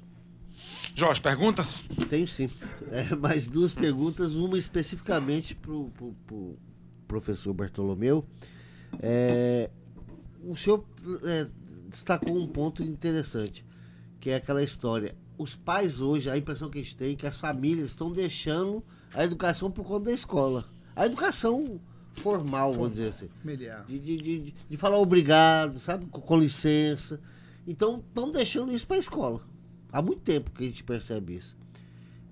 [0.96, 1.84] Jorge, perguntas?
[2.08, 2.50] Tenho sim.
[2.90, 5.92] É, mais duas perguntas, uma especificamente para o
[6.26, 6.58] pro
[7.06, 8.24] professor Bartolomeu.
[8.98, 9.70] É,
[10.42, 10.84] o senhor
[11.24, 11.46] é,
[11.88, 13.64] destacou um ponto interessante,
[14.18, 17.26] que é aquela história os pais hoje, a impressão que a gente tem é que
[17.26, 20.64] as famílias estão deixando a educação por conta da escola.
[20.94, 21.80] A educação
[22.20, 23.28] formal, vamos dizer assim.
[23.86, 26.06] De, de, de, de, falar obrigado, sabe?
[26.06, 27.20] Com, com licença.
[27.66, 29.40] Então, estão deixando isso para a escola.
[29.90, 31.56] Há muito tempo que a gente percebe isso.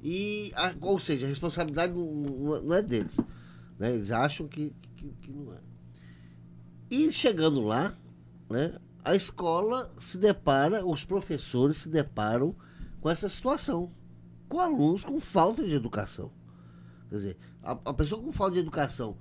[0.03, 3.21] E, a, ou seja, a responsabilidade não, não é deles.
[3.79, 3.95] Né?
[3.95, 5.59] Eles acham que, que, que não é.
[6.91, 7.97] E chegando lá,
[8.51, 12.55] né, a escola se depara, os professores se deparam
[13.01, 13.91] com essa situação,
[14.49, 16.31] com alunos com falta de educação.
[17.09, 19.17] Quer dizer, a, a pessoa com falta de educação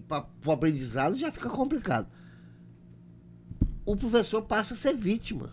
[0.00, 2.08] para o aprendizado já fica complicado.
[3.84, 5.52] O professor passa a ser vítima.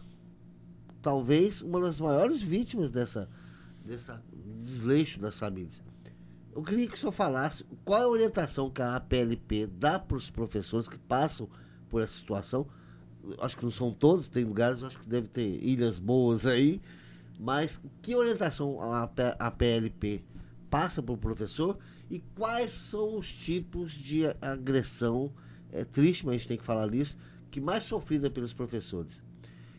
[1.02, 3.30] Talvez uma das maiores vítimas dessa,
[3.86, 4.24] dessa
[4.62, 5.84] desleixo das famílias.
[6.56, 10.18] Eu queria que o senhor falasse qual é a orientação que a APLP dá para
[10.18, 11.50] os professores que passam
[11.90, 12.68] por essa situação.
[13.40, 16.82] Acho que não são todos, tem lugares, acho que deve ter ilhas boas aí,
[17.40, 20.24] mas que orientação a, a PLP
[20.74, 21.78] passa para o professor
[22.10, 25.32] e quais são os tipos de agressão,
[25.72, 27.16] é triste, mas a gente tem que falar nisso,
[27.52, 29.22] que mais sofrida pelos professores.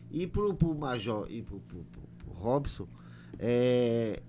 [0.09, 1.61] E para o Major e para o
[2.27, 2.87] Robson,
[3.37, 4.23] é,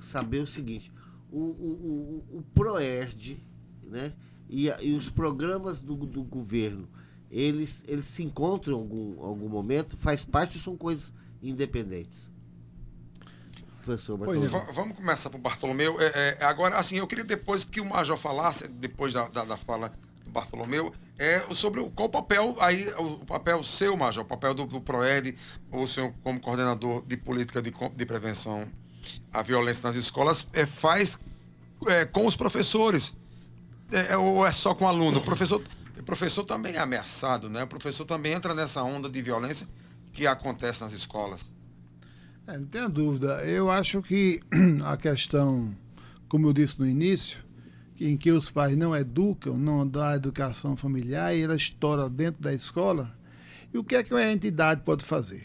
[0.00, 0.90] saber o seguinte,
[1.30, 3.36] o, o, o, o PROERD
[3.82, 4.14] né,
[4.48, 6.88] e, e os programas do, do governo,
[7.30, 12.30] eles, eles se encontram em algum, algum momento, faz parte ou são coisas independentes?
[13.86, 14.72] Professor Bartolomeu.
[14.72, 15.96] Vamos começar para o Bartolomeu.
[16.00, 19.56] É, é, agora, assim, eu queria depois que o Major falasse, depois da, da, da
[19.56, 19.92] fala
[20.24, 24.54] do Bartolomeu, é sobre o, qual o papel, aí, o papel seu, Major, o papel
[24.54, 25.36] do, do PROED,
[25.70, 28.66] o senhor como coordenador de política de, de prevenção
[29.32, 31.18] à violência nas escolas, é, faz
[31.86, 33.14] é, com os professores.
[33.92, 35.18] É, é, ou é só com o aluno?
[35.18, 35.62] O professor,
[35.96, 37.62] o professor também é ameaçado, né?
[37.62, 39.66] O professor também entra nessa onda de violência
[40.12, 41.55] que acontece nas escolas.
[42.46, 43.44] É, não tenha dúvida.
[43.44, 44.40] Eu acho que
[44.84, 45.74] a questão,
[46.28, 47.38] como eu disse no início,
[48.00, 52.54] em que os pais não educam, não a educação familiar e ela estoura dentro da
[52.54, 53.12] escola,
[53.74, 55.44] e o que é que a entidade pode fazer?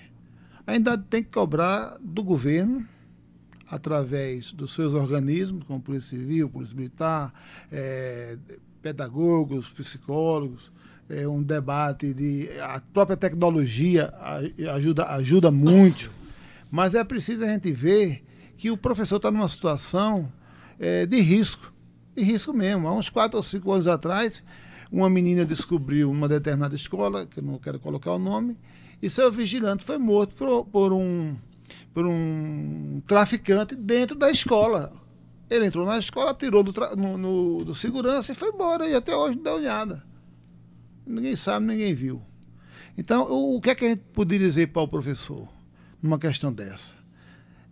[0.67, 2.85] A entidade tem que cobrar do governo,
[3.67, 7.33] através dos seus organismos, como Polícia Civil, Polícia Militar,
[7.71, 8.37] é,
[8.81, 10.71] pedagogos, psicólogos,
[11.09, 12.49] é, um debate de.
[12.59, 14.13] A própria tecnologia
[14.75, 16.11] ajuda, ajuda muito
[16.71, 18.23] mas é preciso a gente ver
[18.55, 20.31] que o professor está numa situação
[20.79, 21.73] é, de risco,
[22.15, 22.87] de risco mesmo.
[22.87, 24.41] Há uns quatro ou cinco anos atrás,
[24.89, 28.57] uma menina descobriu uma determinada escola, que eu não quero colocar o nome,
[29.01, 31.35] e seu vigilante foi morto por, por um,
[31.93, 34.93] por um traficante dentro da escola.
[35.49, 38.87] Ele entrou na escola, tirou do, no, no, do segurança e foi embora.
[38.87, 40.01] E até hoje não deu nada.
[41.05, 42.21] Ninguém sabe, ninguém viu.
[42.97, 45.49] Então, o, o que é que a gente poderia dizer para o professor
[46.01, 46.93] numa questão dessa?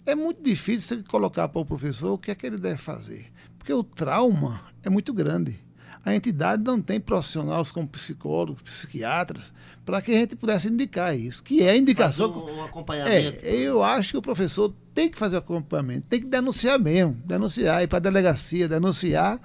[0.05, 3.31] É muito difícil você colocar para o professor o que é que ele deve fazer.
[3.57, 5.59] Porque o trauma é muito grande.
[6.03, 9.51] A entidade não tem profissionais como psicólogos, psiquiatras,
[9.85, 12.31] para que a gente pudesse indicar isso, que é indicação.
[12.31, 13.39] Um, um acompanhamento.
[13.43, 17.83] É, eu acho que o professor tem que fazer acompanhamento, tem que denunciar mesmo, denunciar,
[17.83, 19.39] ir para a delegacia, denunciar.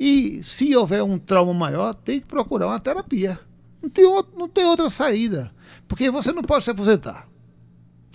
[0.00, 3.38] E se houver um trauma maior, tem que procurar uma terapia.
[3.82, 5.52] Não tem, outro, não tem outra saída.
[5.86, 7.28] Porque você não pode se aposentar.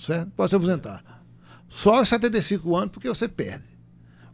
[0.04, 0.32] Certo?
[0.36, 1.24] Pode se aposentar.
[1.70, 3.64] Só aos 75 anos, porque você perde.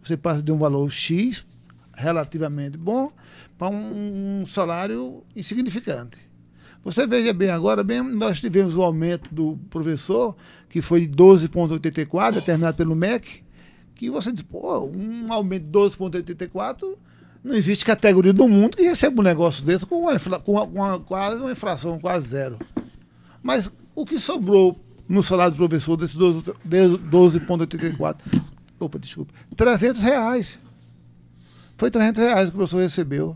[0.01, 1.45] Você passa de um valor X,
[1.93, 3.11] relativamente bom,
[3.55, 6.17] para um, um salário insignificante.
[6.83, 10.35] Você veja bem agora, bem, nós tivemos o aumento do professor,
[10.69, 13.43] que foi de 12,84, determinado pelo MEC,
[13.93, 16.95] que você diz, pô, um aumento de 12,84,
[17.43, 20.79] não existe categoria do mundo que receba um negócio desse com, uma, com, uma, com
[20.79, 22.57] uma, quase uma inflação quase zero.
[23.43, 24.79] Mas o que sobrou
[25.09, 28.17] no salário do professor desses 12,84?
[28.79, 29.33] Opa, desculpa.
[29.55, 30.59] 300 reais.
[31.75, 33.35] Foi 300 reais que o professor recebeu.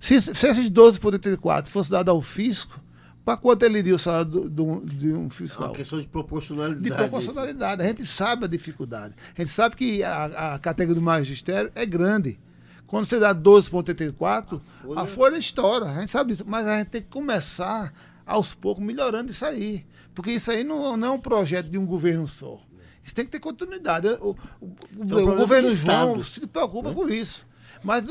[0.00, 2.80] Se, se esses 12,84 fosse dado ao fisco,
[3.24, 5.64] para quanto ele iria o salário de um, de um fiscal?
[5.64, 6.84] É uma questão de proporcionalidade.
[6.84, 7.82] De proporcionalidade.
[7.82, 9.14] A gente sabe a dificuldade.
[9.36, 12.38] A gente sabe que a, a categoria do magistério é grande.
[12.86, 14.60] Quando você dá 12,84,
[14.94, 15.86] a, a folha estoura.
[15.86, 16.44] A gente sabe isso.
[16.46, 17.92] Mas a gente tem que começar,
[18.26, 19.84] aos poucos, melhorando isso aí.
[20.14, 22.60] Porque isso aí não, não é um projeto de um governo só.
[23.02, 24.08] Isso tem que ter continuidade.
[24.20, 26.94] O, o, o, o governo João se preocupa né?
[26.94, 27.44] com isso.
[27.82, 28.02] Mas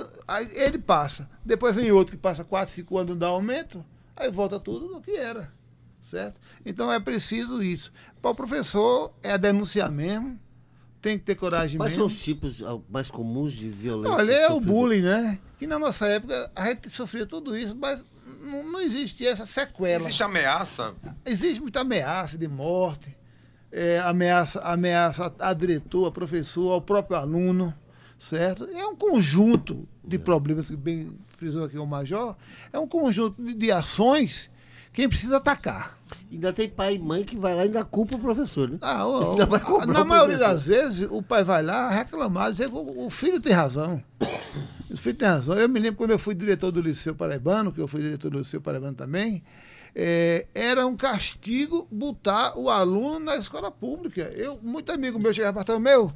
[0.53, 1.27] ele passa.
[1.43, 3.83] Depois vem outro que passa 4, 5 anos, dá aumento,
[4.15, 5.51] aí volta tudo do que era.
[6.09, 6.39] Certo?
[6.63, 7.91] Então é preciso isso.
[8.21, 10.39] Para o professor é denunciar mesmo,
[11.01, 12.07] tem que ter coragem Quais mesmo.
[12.07, 14.15] são os tipos mais comuns de violência?
[14.15, 15.39] Olha, é o bullying, né?
[15.57, 18.05] Que na nossa época a gente sofria tudo isso, mas
[18.43, 19.95] não, não existia essa sequela.
[19.95, 20.93] Existe ameaça?
[21.25, 23.15] Existe muita ameaça de morte,
[23.71, 27.73] é, ameaça, ameaça a diretor, a professor, ao próprio aluno
[28.23, 28.65] certo?
[28.65, 32.35] É um conjunto de problemas que bem frisou aqui o Major,
[32.71, 34.49] é um conjunto de, de ações
[34.93, 35.97] quem precisa atacar.
[36.31, 38.77] Ainda tem pai e mãe que vai lá e ainda culpa o professor, né?
[38.81, 43.05] Ah, o, o, na maioria das vezes, o pai vai lá reclamar, dizer que o,
[43.07, 44.01] o filho tem razão.
[44.91, 45.55] O filho tem razão.
[45.55, 48.37] Eu me lembro quando eu fui diretor do Liceu Paraibano, que eu fui diretor do
[48.37, 49.43] Liceu Paraibano também,
[49.95, 54.21] é, era um castigo botar o aluno na escola pública.
[54.35, 56.11] Eu, muito amigo meu chegava e falava, meu,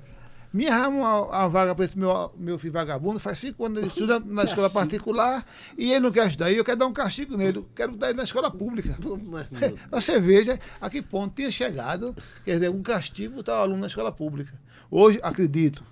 [0.54, 3.88] me arrama uma, uma vaga para esse meu, meu filho vagabundo, faz cinco anos ele
[3.88, 5.46] estuda na escola particular
[5.78, 6.52] e ele não quer estudar.
[6.52, 8.98] E eu quero dar um castigo nele, quero dar ele na escola pública.
[9.92, 13.88] Você veja a que ponto tinha chegado, quer dizer, um castigo botar o aluno na
[13.88, 14.54] escola pública.
[14.90, 15.84] Hoje, acredito,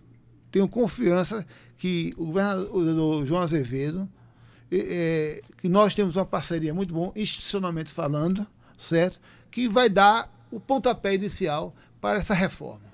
[0.51, 1.45] tenho confiança
[1.77, 4.09] que o governador João Azevedo,
[4.71, 9.19] é, que nós temos uma parceria muito boa, institucionalmente falando, certo?
[9.51, 12.85] Que vai dar o pontapé inicial para essa reforma.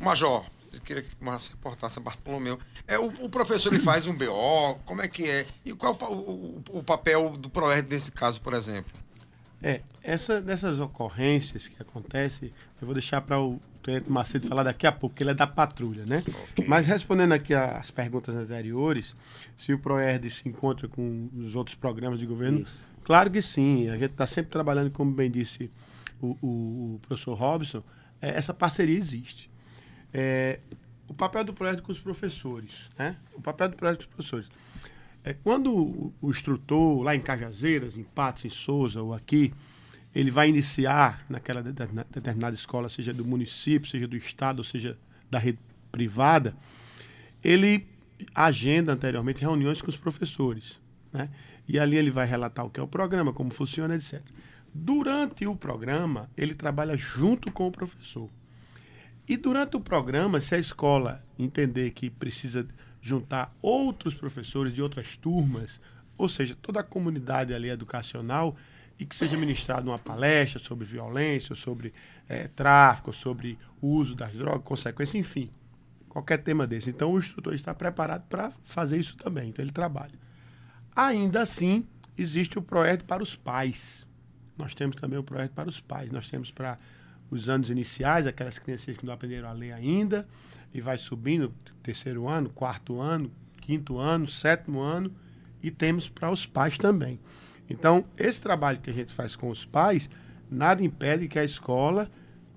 [0.00, 0.44] Major,
[0.80, 2.58] queria que você reportasse a Bartolomeu.
[2.86, 5.46] É, o, o, professor ele faz um BO, como é que é?
[5.64, 8.92] E qual o, o, o papel do PROERD nesse caso, por exemplo?
[9.62, 14.86] É, essa, dessas ocorrências que acontecem, eu vou deixar para o Tenente Macedo falar daqui
[14.86, 16.24] a pouco, porque ele é da patrulha, né?
[16.26, 16.66] Okay.
[16.66, 19.14] Mas respondendo aqui às perguntas anteriores,
[19.56, 22.90] se o PROERD se encontra com os outros programas de governo, Isso.
[23.04, 23.88] claro que sim.
[23.88, 25.70] A gente está sempre trabalhando, como bem disse
[26.20, 27.82] o, o, o professor Robson,
[28.20, 29.50] é, essa parceria existe.
[30.12, 30.60] É,
[31.08, 33.16] o papel do projeto com os professores, né?
[33.34, 34.50] O papel do projeto com os professores.
[35.24, 39.52] É, quando o, o instrutor, lá em Cajazeiras, em Patos, em Souza ou aqui,
[40.14, 44.98] ele vai iniciar naquela de, de, determinada escola, seja do município, seja do estado, seja
[45.30, 45.58] da rede
[45.90, 46.54] privada,
[47.42, 47.86] ele
[48.34, 50.80] agenda anteriormente reuniões com os professores,
[51.12, 51.30] né?
[51.68, 54.20] E ali ele vai relatar o que é o programa, como funciona, etc.
[54.74, 58.28] Durante o programa, ele trabalha junto com o professor.
[59.28, 62.66] E durante o programa, se a escola entender que precisa
[63.00, 65.80] juntar outros professores de outras turmas,
[66.16, 68.56] ou seja, toda a comunidade ali educacional,
[68.98, 71.92] e que seja ministrada uma palestra sobre violência, sobre
[72.28, 75.50] é, tráfico, sobre o uso das drogas, consequência, enfim,
[76.08, 76.90] qualquer tema desse.
[76.90, 80.14] Então, o instrutor está preparado para fazer isso também, então ele trabalha.
[80.94, 84.06] Ainda assim, existe o projeto para os pais.
[84.56, 86.12] Nós temos também o projeto para os pais.
[86.12, 86.78] Nós temos para
[87.34, 90.28] os anos iniciais, aquelas crianças que não aprenderam a ler ainda,
[90.74, 91.52] e vai subindo,
[91.82, 93.30] terceiro ano, quarto ano,
[93.60, 95.12] quinto ano, sétimo ano,
[95.62, 97.18] e temos para os pais também.
[97.70, 100.10] Então, esse trabalho que a gente faz com os pais,
[100.50, 102.10] nada impede que a escola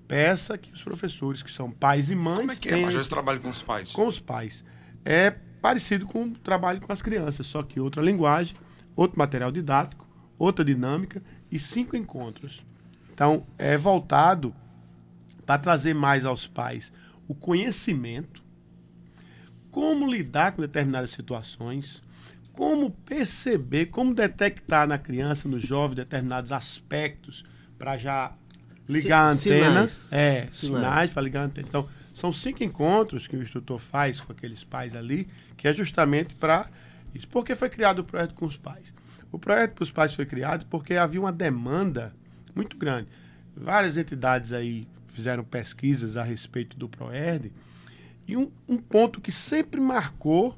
[0.06, 3.08] peça que os professores, que são pais e mães, Como é que é, esse esse-
[3.08, 3.92] trabalho com os pais?
[3.92, 4.62] com os pais.
[5.04, 5.30] É
[5.62, 8.54] parecido com o trabalho com as crianças, só que outra linguagem,
[8.94, 10.06] outro material didático,
[10.38, 12.64] outra dinâmica e cinco encontros.
[13.12, 14.54] Então, é voltado
[15.46, 16.92] para trazer mais aos pais
[17.28, 18.42] o conhecimento,
[19.70, 22.02] como lidar com determinadas situações,
[22.52, 27.44] como perceber, como detectar na criança, no jovem, determinados aspectos
[27.78, 28.32] para já
[28.88, 29.68] ligar Si- a antena.
[29.88, 30.08] sinais.
[30.12, 30.54] É, Sinais.
[30.54, 31.66] sinais para ligar a antena.
[31.68, 36.34] Então, são cinco encontros que o instrutor faz com aqueles pais ali, que é justamente
[36.34, 36.70] para
[37.14, 37.28] isso.
[37.28, 38.94] Por que foi criado o projeto com os pais?
[39.30, 42.14] O projeto para os pais foi criado porque havia uma demanda
[42.54, 43.08] muito grande.
[43.54, 44.86] Várias entidades aí
[45.16, 47.50] fizeram pesquisas a respeito do ProERD
[48.28, 50.56] e um, um ponto que sempre marcou,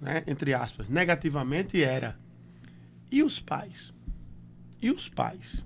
[0.00, 2.16] né, entre aspas, negativamente era
[3.10, 3.92] e os pais?
[4.80, 5.64] E os pais?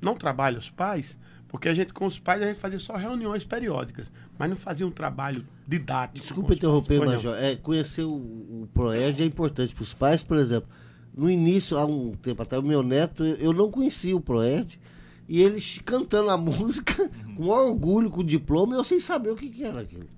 [0.00, 1.18] Não trabalham os pais?
[1.46, 4.86] Porque a gente, com os pais, a gente fazia só reuniões periódicas, mas não fazia
[4.86, 6.20] um trabalho didático.
[6.20, 6.58] Desculpa pais.
[6.58, 7.06] interromper, não.
[7.06, 7.36] Major.
[7.36, 10.68] É, conhecer o, o ProERD é importante para os pais, por exemplo.
[11.14, 14.80] No início, há um tempo atrás, o meu neto, eu eu não conhecia o ProERD.
[15.28, 19.48] E ele ch- cantando a música com orgulho, com diploma, eu sem saber o que,
[19.48, 20.08] que era aquilo.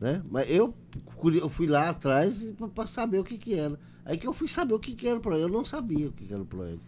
[0.00, 0.20] Né?
[0.30, 0.74] Mas eu,
[1.34, 3.78] eu fui lá atrás para saber o que, que era.
[4.04, 5.42] Aí que eu fui saber o que, que era o ProERD.
[5.44, 6.80] Eu não sabia o que, que era o ProERD.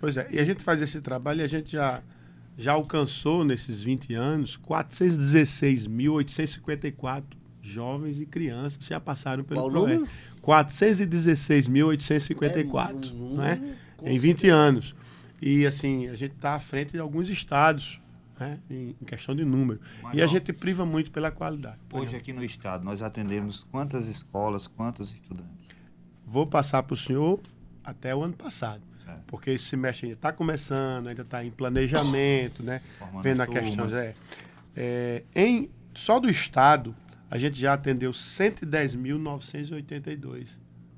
[0.00, 2.02] Pois é, e a gente faz esse trabalho e a gente já,
[2.56, 7.22] já alcançou nesses 20 anos 416.854
[7.62, 9.94] jovens e crianças que já passaram pelo Qual ProERD.
[10.00, 10.10] número?
[10.42, 13.54] 416.854, É um né?
[13.56, 14.94] número Em 20 anos.
[15.46, 18.00] E assim, a gente está à frente de alguns estados,
[18.40, 18.58] né?
[18.70, 19.78] em, questão de número.
[20.14, 21.76] E a gente priva muito pela qualidade.
[21.92, 25.68] Hoje aqui no estado nós atendemos quantas escolas, quantos estudantes?
[26.24, 27.42] Vou passar para o senhor
[27.84, 28.80] até o ano passado.
[29.04, 29.22] Certo.
[29.26, 32.80] Porque esse semestre ainda está começando, ainda está em planejamento, né?
[32.98, 33.86] Formando Vendo a questão.
[33.94, 34.14] É,
[34.74, 36.96] É, em, só do Estado,
[37.30, 40.46] a gente já atendeu 110.982.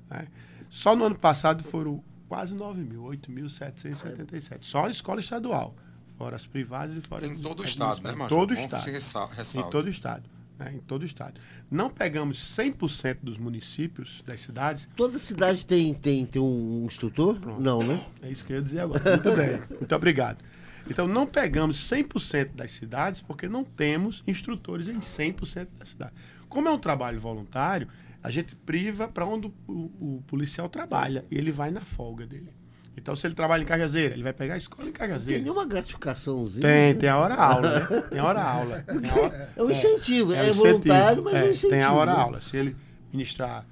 [0.09, 0.25] Né?
[0.69, 4.57] Só no ano passado foram quase 9 mil, 8.777.
[4.61, 5.75] Só a escola estadual.
[6.17, 8.11] Fora as privadas e fora Em as- todo o as estado, né.
[8.11, 8.29] Major?
[8.29, 8.85] Todo estado.
[8.85, 10.23] ressa- Em todo o estado.
[10.57, 10.73] Né?
[10.75, 11.39] Em todo o estado.
[11.69, 14.87] Não pegamos 100% dos municípios, das cidades.
[14.95, 17.39] Toda cidade tem, tem, tem um instrutor?
[17.59, 18.03] Não, né?
[18.23, 19.03] É isso que eu ia dizer agora.
[19.11, 19.59] Muito bem.
[19.77, 20.43] Muito obrigado.
[20.89, 26.17] Então, não pegamos 100% das cidades porque não temos instrutores em 100% das cidades.
[26.49, 27.87] Como é um trabalho voluntário,
[28.27, 32.51] a gente priva para onde o, o policial trabalha e ele vai na folga dele.
[32.95, 35.41] Então, se ele trabalha em Cajazeira, ele vai pegar a escola em Tem Cajazeira.
[35.43, 36.61] nenhuma gratificaçãozinha.
[36.67, 36.99] Tem, né?
[36.99, 38.01] tem a hora-aula, né?
[38.09, 38.81] Tem a hora-aula.
[39.01, 41.23] Tem a hora- É um incentivo, é, um voluntário, incentivo.
[41.23, 41.69] mas é, um É, incentivo.
[41.71, 41.95] Tem a né?
[41.95, 42.41] hora-aula.
[42.41, 42.75] Se ele
[43.13, 43.65] ministrar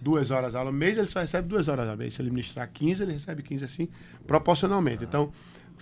[0.00, 2.14] duas horas aula mês, ele só recebe duas horas ao mês.
[2.14, 3.86] Se ele ministrar 15, ele recebe 15 assim,
[4.26, 5.04] proporcionalmente.
[5.04, 5.30] Então,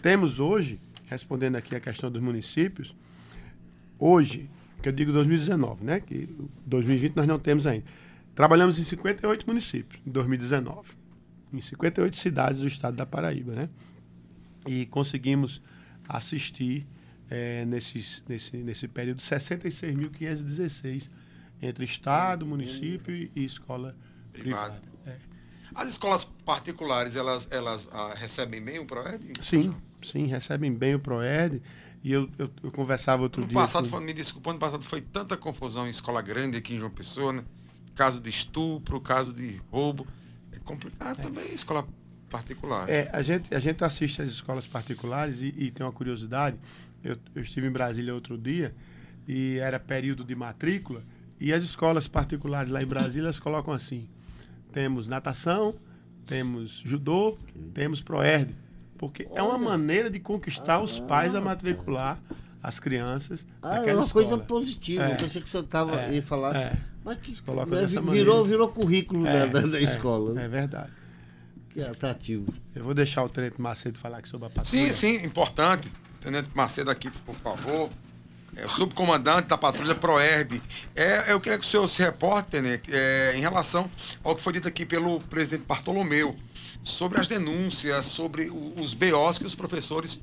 [0.02, 2.96] temos hoje, respondendo aqui a questão dos municípios,
[3.98, 4.50] hoje,
[4.82, 6.00] que eu digo 2019, né?
[6.00, 6.28] Que
[6.66, 7.84] 2020 nós não temos ainda.
[8.38, 10.90] Trabalhamos em 58 municípios em 2019.
[11.52, 13.68] Em 58 cidades do estado da Paraíba, né?
[14.64, 15.60] E conseguimos
[16.08, 16.86] assistir
[17.28, 21.10] eh, nesses, nesse, nesse período 66.516
[21.60, 23.96] entre estado, município e, e escola
[24.32, 24.74] Privada.
[24.74, 24.82] privada.
[25.04, 25.16] É.
[25.74, 29.32] As escolas particulares, elas, elas ah, recebem bem o ProERD?
[29.40, 31.60] Sim, sim, recebem bem o ProERD.
[32.04, 33.58] E eu, eu, eu conversava outro Ano dia.
[33.60, 36.92] passado, com- me desculpa, ano passado foi tanta confusão em escola grande aqui em João
[36.92, 37.42] Pessoa, né?
[37.98, 40.06] Caso de estupro, caso de roubo.
[40.52, 41.84] É complicado também escola
[42.30, 42.88] particular.
[42.88, 46.56] É, a gente, a gente assiste às escolas particulares e, e tem uma curiosidade.
[47.02, 48.72] Eu, eu estive em Brasília outro dia
[49.26, 51.02] e era período de matrícula
[51.40, 54.08] e as escolas particulares lá em Brasília elas colocam assim:
[54.70, 55.74] temos natação,
[56.24, 57.36] temos judô,
[57.74, 58.54] temos proerd,
[58.96, 62.16] porque é uma maneira de conquistar os pais a matricular
[62.62, 64.44] as crianças Ah, é uma coisa escola.
[64.44, 65.04] positiva.
[65.04, 65.12] É.
[65.12, 66.54] Eu pensei que você estava É, ia falar.
[66.54, 66.76] é.
[67.08, 68.44] Mas que colocam né, dessa virou, maneira.
[68.44, 70.34] virou currículo É, da, da, é, escola.
[70.34, 70.44] né?
[70.44, 70.92] É verdade.
[71.70, 72.52] Que atrativo.
[72.74, 74.92] Eu vou deixar o Tenente Macedo falar aqui sobre a patrulha.
[74.92, 75.90] Sim, sim, importante.
[76.20, 77.90] Tenente Macedo aqui, por favor.
[78.56, 80.60] É o subcomandante da patrulha ProERD.
[80.96, 83.88] É, eu queria que o senhor se reporte, Tenente, é, em relação
[84.24, 86.34] ao que foi dito aqui pelo presidente Bartolomeu,
[86.82, 90.18] sobre as denúncias, sobre os BOs que os professores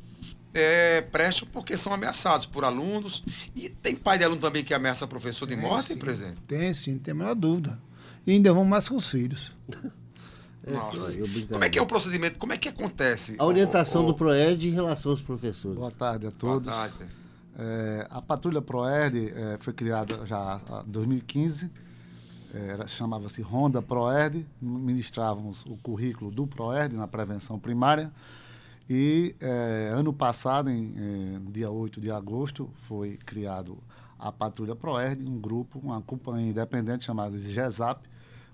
[0.56, 3.24] é, prestam porque são ameaçados por alunos.
[3.54, 5.98] E tem pai de aluno também que ameaça professor de morte, sim.
[5.98, 6.42] presidente?
[6.48, 7.78] Tem sim, não tem a menor dúvida.
[8.26, 9.52] E ainda vamos mais com os filhos.
[10.66, 11.16] Nossa.
[11.52, 12.40] Como é que é o procedimento?
[12.40, 13.36] Como é que acontece?
[13.38, 15.78] A orientação Ô, ô, do ProED em relação aos professores.
[15.78, 16.74] Boa tarde a boa todos.
[16.74, 17.06] tarde.
[17.58, 21.72] É, a Patrulha ProERD é, foi criada já em 2015,
[22.54, 28.12] é, chamava-se Ronda ProERD, ministrávamos o currículo do ProERD na prevenção primária
[28.90, 33.78] E é, ano passado, em, em, dia 8 de agosto, foi criado
[34.20, 38.08] a Patrulha Proerd, um grupo, uma companhia independente chamada GESAP,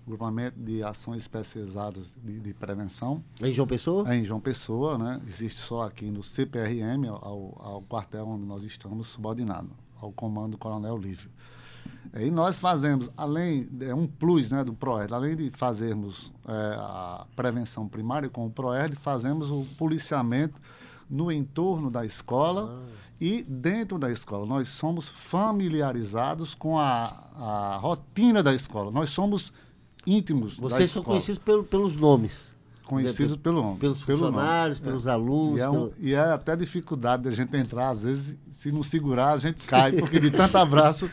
[0.07, 3.23] Grupamento de Ações Especializadas de, de, Prevenção.
[3.39, 4.15] Em João Pessoa?
[4.15, 5.21] Em João Pessoa, né?
[5.27, 9.69] Existe só aqui no CPRM, ao, ao quartel onde nós estamos subordinados,
[10.01, 11.29] ao comando Coronel Lívio.
[12.13, 17.25] E nós fazemos, além, é um plus né, do PROERD, além de fazermos é, a
[17.35, 20.59] prevenção primária com o PROERD, fazemos o policiamento
[21.09, 22.91] no entorno da escola ah.
[23.19, 24.45] e dentro da escola.
[24.45, 28.91] Nós somos familiarizados com a, a rotina da escola.
[28.91, 29.53] Nós somos
[30.05, 32.55] íntimos Vocês são conhecidos pelo, pelos nomes
[32.85, 33.79] conhecidos pelo nome.
[33.79, 35.11] Pelos funcionários, pelo pelos é.
[35.11, 35.59] alunos.
[35.59, 39.33] E é, um, e é, até dificuldade da gente entrar, às vezes, se não segurar,
[39.33, 41.09] a gente cai, porque de tanto abraço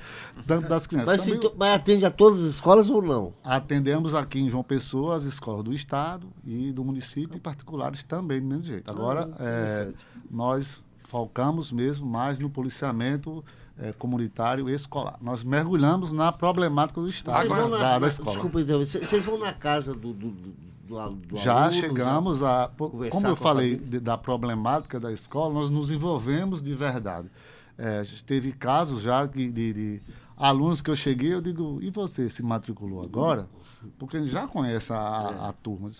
[0.46, 1.08] tanto das crianças.
[1.08, 3.32] Mas, Também, mas, atende a todas as escolas ou não?
[3.44, 8.40] Atendemos aqui em João Pessoa as escolas do Estado e do município, e particulares também,
[8.40, 8.90] do mesmo jeito.
[8.90, 9.88] Agora, ah, é,
[10.30, 13.44] nós focamos mesmo mais no policiamento
[13.78, 15.16] é, comunitário e escolar.
[15.20, 18.32] Nós mergulhamos na problemática do Estado, na, da, da escola.
[18.32, 20.54] Desculpa, então, vocês vão na casa do, do, do,
[20.88, 22.68] do Já aluno, chegamos já a.
[22.68, 27.28] Como eu falei de, da problemática da escola, nós nos envolvemos de verdade.
[27.76, 30.02] É, teve casos já de, de, de,
[30.36, 33.48] alunos que eu cheguei, eu digo, e você se matriculou agora?
[33.98, 35.90] Porque a já conhece a, a turma.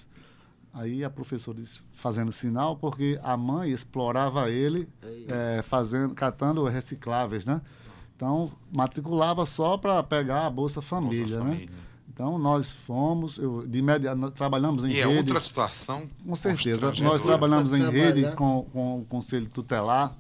[0.73, 4.89] Aí a professora disse, fazendo sinal, porque a mãe explorava ele
[5.29, 7.61] é, fazendo, catando recicláveis, né?
[8.15, 11.67] Então, matriculava só para pegar a Bolsa Família, Bolsa né?
[12.13, 15.15] Então, nós fomos, eu, de média, trabalhamos em e é rede.
[15.15, 16.09] é outra situação.
[16.25, 16.93] Com certeza.
[17.01, 20.17] Nós trabalhamos em rede com, com o Conselho Tutelar.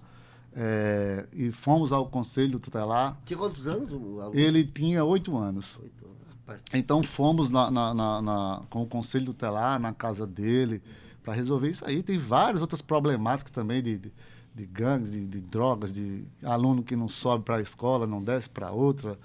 [0.54, 3.16] É, e fomos ao Conselho Tutelar.
[3.24, 3.90] Tinha quantos anos?
[4.32, 5.76] Ele tinha oito anos.
[5.82, 6.62] Oito anos.
[6.72, 10.82] Então fomos na, na, na, na, com o Conselho Tutelar na casa dele
[11.22, 12.02] para resolver isso aí.
[12.02, 14.12] Tem várias outras problemáticas também de, de,
[14.54, 18.48] de gangues, de, de, drogas, de aluno que não sobe para a escola, não desce
[18.48, 19.18] para outra.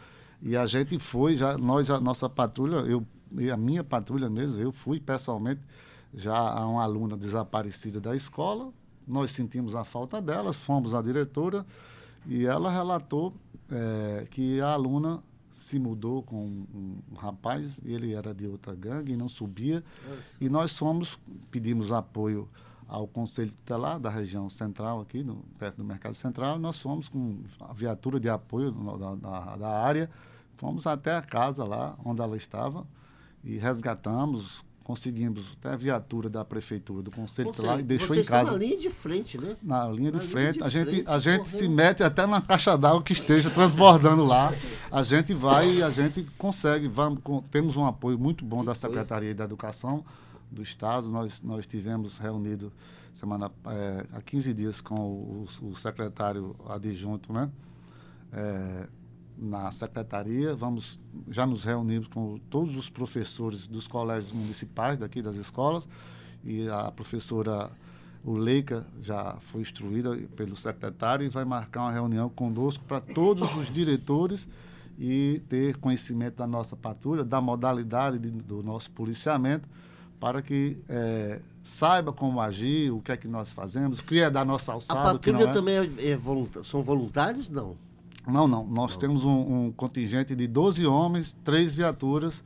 [0.45, 3.05] E a gente foi, já, nós, a nossa patrulha, eu,
[3.51, 5.61] a minha patrulha mesmo, eu fui pessoalmente
[6.13, 8.69] já a uma aluna desaparecida da escola.
[9.07, 11.65] Nós sentimos a falta dela, fomos à diretora
[12.27, 13.33] e ela relatou
[13.71, 15.23] é, que a aluna
[15.55, 19.81] se mudou com um, um, rapaz, ele era de outra gangue e não subia.
[20.41, 21.17] E nós fomos,
[21.49, 22.49] pedimos apoio
[22.85, 27.07] ao Conselho Tutelar da região central aqui, no, perto do Mercado Central, e nós fomos
[27.07, 30.09] com a viatura de apoio da, da, da área
[30.55, 32.85] Fomos até a casa lá onde ela estava
[33.43, 38.23] e resgatamos, conseguimos até a viatura da prefeitura, do conselho Você, lá e deixou em
[38.23, 38.51] casa.
[38.51, 39.55] na linha de frente, né?
[39.61, 40.53] Na linha de na frente.
[40.53, 43.49] Linha de a gente, frente, a gente se mete até na caixa d'água que esteja
[43.49, 44.53] transbordando lá.
[44.91, 46.87] A gente vai e a gente consegue.
[46.87, 50.03] Vamos, temos um apoio muito bom da Secretaria da Educação
[50.51, 51.07] do Estado.
[51.07, 52.71] Nós, nós tivemos reunido
[53.13, 57.49] semana, é, há 15 dias com o, o secretário adjunto, né?
[58.31, 58.87] É,
[59.43, 60.97] na secretaria, vamos
[61.29, 65.87] já nos reunimos com todos os professores dos colégios municipais daqui das escolas
[66.43, 67.69] e a professora
[68.23, 73.69] Uleica já foi instruída pelo secretário e vai marcar uma reunião conosco para todos os
[73.69, 74.47] diretores
[74.97, 79.67] e ter conhecimento da nossa patrulha, da modalidade de, do nosso policiamento,
[80.19, 84.29] para que é, saiba como agir, o que é que nós fazemos, o que é
[84.29, 85.01] da nossa alçada.
[85.01, 85.51] A patrulha é.
[85.51, 86.19] também é, é
[86.63, 87.49] são voluntários?
[87.49, 87.75] Não.
[88.27, 88.65] Não, não.
[88.65, 88.99] Nós não.
[88.99, 92.43] temos um, um, contingente de 12 homens, três viaturas,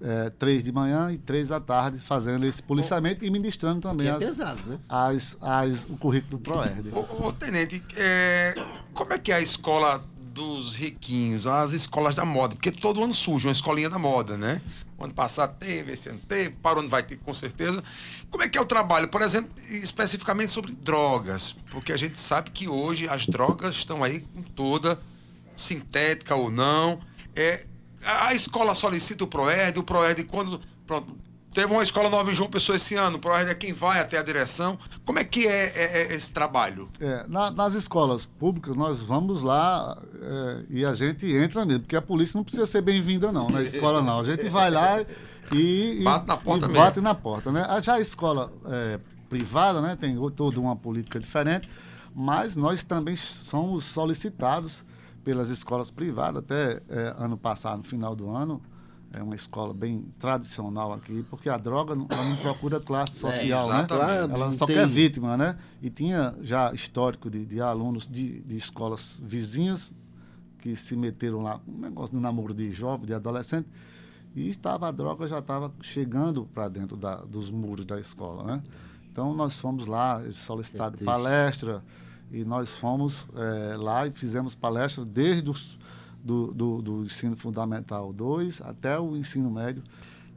[0.00, 4.10] é, três de manhã e três à tarde, fazendo esse policiamento e ministrando também é
[4.10, 4.78] as, pesado, né?
[4.88, 6.90] as, as, o currículo do ProERD.
[6.92, 8.54] Ô, ô, Tenente, é,
[8.92, 10.04] como é que é a escola
[10.34, 12.56] dos riquinhos, as escolas da moda?
[12.56, 14.60] Porque todo ano surge uma escolinha da moda, né?
[14.98, 17.82] O ano passado teve, esse ano teve, para o ano vai ter com certeza.
[18.30, 21.54] Como é que é o trabalho, por exemplo, especificamente sobre drogas?
[21.70, 24.98] Porque a gente sabe que hoje as drogas estão aí com toda
[25.56, 27.00] sintética ou não.
[27.34, 27.66] É,
[28.04, 30.60] a escola solicita o PROERD, o PROERD, quando.
[30.86, 31.16] Pronto,
[31.52, 34.18] teve uma escola nova em João Pessoa esse ano, o PROERD é quem vai até
[34.18, 34.78] a direção.
[35.04, 36.88] Como é que é, é, é esse trabalho?
[37.00, 41.96] É, na, nas escolas públicas, nós vamos lá é, e a gente entra mesmo, porque
[41.96, 44.20] a polícia não precisa ser bem-vinda, não, na escola não.
[44.20, 45.04] A gente vai lá
[45.52, 46.00] e.
[46.04, 46.82] Bate na porta mesmo.
[46.82, 47.66] Bate na porta, né?
[47.82, 48.98] Já a escola é,
[49.28, 51.68] privada, né, tem toda uma política diferente,
[52.14, 54.84] mas nós também somos solicitados
[55.24, 56.42] pelas escolas privadas.
[56.42, 58.60] Até é, ano passado, no final do ano,
[59.12, 63.72] é uma escola bem tradicional aqui, porque a droga não, não procura classe é, social,
[63.72, 63.86] é, né?
[64.34, 64.76] Ela só tem...
[64.76, 65.58] quer vítima, né?
[65.82, 69.92] E tinha já histórico de, de alunos de, de escolas vizinhas
[70.58, 73.68] que se meteram lá, um negócio de namoro de jovem, de adolescente,
[74.34, 78.62] e estava a droga já estava chegando para dentro da, dos muros da escola, né?
[79.10, 80.22] Então nós fomos lá,
[80.90, 81.04] triste.
[81.04, 81.82] palestra
[82.32, 85.78] e nós fomos eh, lá e fizemos palestra desde os,
[86.22, 89.82] do, do, do ensino fundamental 2 até o ensino médio.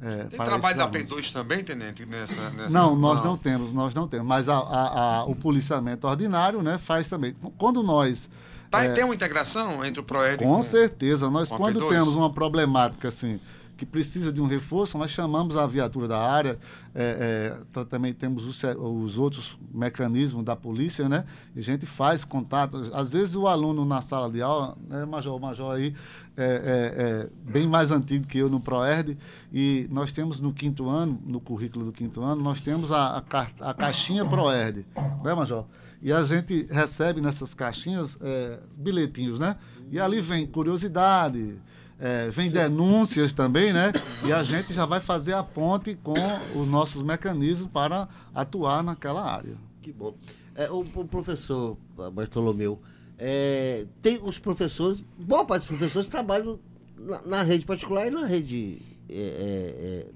[0.01, 1.03] eh, Tem trabalho da alunos.
[1.03, 2.49] P2 também, Tenente, nessa...
[2.49, 2.77] nessa...
[2.77, 3.37] Não, nós não.
[3.37, 4.27] temos, nós não temos.
[4.27, 7.33] Mas a- a- a- o policiamento ordinário né, faz também.
[7.57, 8.29] Quando nós.
[8.69, 11.89] Tá, é, Tem uma integração entre o PROERD com certeza, nós com quando P2?
[11.89, 13.39] temos uma problemática assim,
[13.77, 16.57] que precisa de um reforço, nós chamamos a viatura da área,
[16.93, 21.25] é, é, também temos os, os outros mecanismos da polícia, né?
[21.55, 22.77] E a gente faz contato.
[22.93, 25.93] Às vezes o aluno na sala de aula, né, Major, o Major aí,
[26.37, 29.17] é, é- é bem mais antigo que eu no ProERD,
[29.53, 33.69] e nós temos no quinto ano, no currículo do quinto ano, nós temos a, a,
[33.69, 34.85] a caixinha ProERD,
[35.23, 35.65] né, Major?
[36.01, 39.55] E a gente recebe nessas caixinhas é, bilhetinhos, né?
[39.91, 41.57] E ali vem curiosidade,
[41.99, 43.91] é, vem denúncias também, né?
[44.25, 46.13] E a gente já vai fazer a ponte com
[46.55, 49.55] os nossos mecanismos para atuar naquela área.
[49.81, 50.15] Que bom.
[50.55, 51.77] É, o, o professor
[52.13, 52.81] Bartolomeu,
[53.17, 56.59] é, tem os professores, boa parte dos professores trabalham
[56.97, 60.07] na, na rede particular e na rede é, é, é,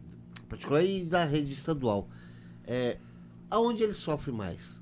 [0.50, 2.08] particular e na rede estadual.
[2.66, 2.98] É,
[3.50, 4.82] aonde ele sofre mais?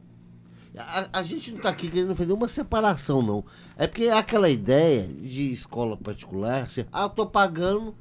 [0.78, 3.44] A, a gente não está aqui querendo fazer uma separação, não.
[3.78, 7.96] É porque aquela ideia de escola particular, assim, ah, eu tô pagando,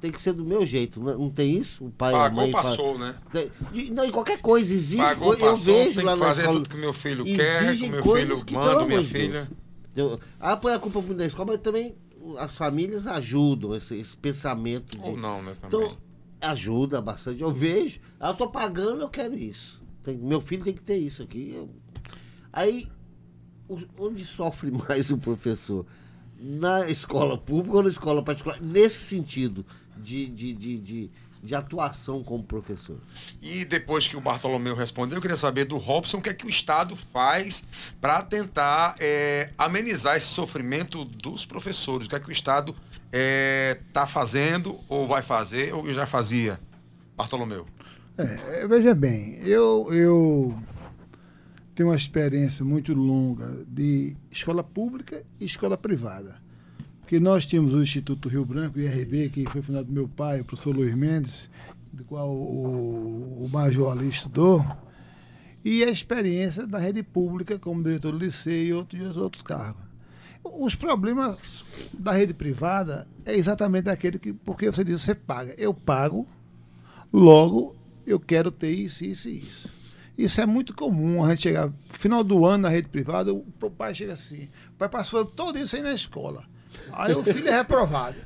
[0.00, 1.00] tem que ser do meu jeito.
[1.00, 1.84] Não, não tem isso?
[1.86, 3.14] O pai, a Pagou, mãe fala- passou, né?
[3.32, 4.96] tem- e- Não, em qualquer coisa, existe.
[5.02, 6.58] Pagou, eu passou, vejo tem lá que fazer escola.
[6.58, 9.48] tudo que meu filho quer, que meu filho que, manda, minha de filha.
[9.94, 10.12] Deus.
[10.12, 11.96] Eu- Ah, põe a culpa muito da escola, mas também
[12.38, 15.10] as famílias ajudam esse, esse pensamento de.
[15.10, 15.86] Ou não, né, também.
[15.86, 15.96] Então,
[16.40, 17.40] ajuda bastante.
[17.42, 19.82] Eu vejo, ah, eu tô pagando, eu quero isso.
[20.02, 21.52] Tem- meu filho tem que ter isso aqui.
[21.54, 21.70] Eu-
[22.56, 22.88] Aí,
[23.68, 25.84] o- onde sofre mais o professor?
[26.40, 28.60] Na escola pública ou na escola particular?
[28.60, 29.64] Nesse sentido
[29.96, 31.10] de, de, de, de,
[31.42, 32.98] de atuação como professor.
[33.40, 36.46] E depois que o Bartolomeu respondeu, eu queria saber do Robson o que é que
[36.46, 37.62] o Estado faz
[38.00, 42.06] para tentar é, amenizar esse sofrimento dos professores.
[42.06, 42.74] O que é que o Estado
[43.86, 46.60] está fazendo, ou vai fazer, ou já fazia?
[47.16, 47.66] Bartolomeu.
[48.18, 50.58] É, veja bem, eu, eu
[51.76, 56.40] tenho uma experiência muito longa de escola pública e escola privada.
[57.00, 60.44] Porque nós tínhamos o Instituto Rio Branco, IRB, que foi fundado por meu pai, o
[60.44, 61.50] professor Luiz Mendes,
[61.92, 64.64] do qual o, o Major ali estudou,
[65.62, 69.82] e a experiência da rede pública como diretor do liceu e outros, outros cargos.
[70.42, 71.62] Os problemas
[71.92, 75.54] da rede privada é exatamente aquele que, porque você diz, você paga.
[75.58, 76.26] Eu pago,
[77.12, 79.75] logo eu quero ter isso, isso e isso.
[80.16, 83.94] Isso é muito comum, a gente chegar, final do ano na rede privada, o pai
[83.94, 86.44] chega assim, o pai passou todo isso aí na escola.
[86.92, 88.16] Aí o filho é reprovado.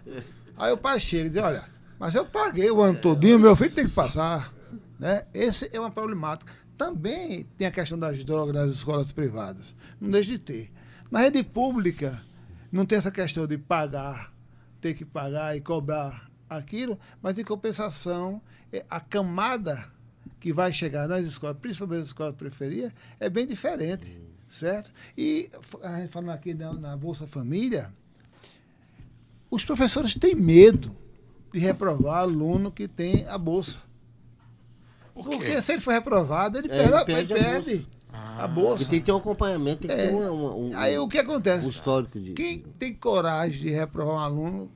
[0.57, 1.64] Aí o pai chega e diz, olha,
[1.99, 4.53] mas eu paguei o ano todinho, meu filho tem que passar.
[4.99, 5.24] Né?
[5.34, 6.53] Esse é uma problemática.
[6.78, 9.74] Também tem a questão das drogas nas escolas privadas.
[10.01, 10.72] Não deixa de ter.
[11.11, 12.22] Na rede pública,
[12.70, 14.32] não tem essa questão de pagar,
[14.80, 18.41] ter que pagar e cobrar aquilo, mas em compensação,
[18.72, 19.88] é, a camada
[20.41, 24.18] que vai chegar nas escolas, principalmente nas escolas de periferia, é bem diferente,
[24.51, 24.91] certo?
[25.16, 25.51] E
[25.82, 27.93] a gente falando aqui na, na Bolsa Família,
[29.51, 30.97] os professores têm medo
[31.53, 33.76] de reprovar aluno que tem a bolsa.
[35.14, 35.24] Por?
[35.24, 38.45] Porque se ele for reprovado, ele É, perde, ele a- perde ele a perde a
[38.45, 38.84] E bolsa.
[38.88, 40.07] tem que ter um acompanhamento, tem que É.
[40.09, 41.66] ter uma- uma- um, Aí o que acontece?
[41.66, 42.32] um histórico de.
[42.32, 44.72] Quem tem coragem de reprovar um aluno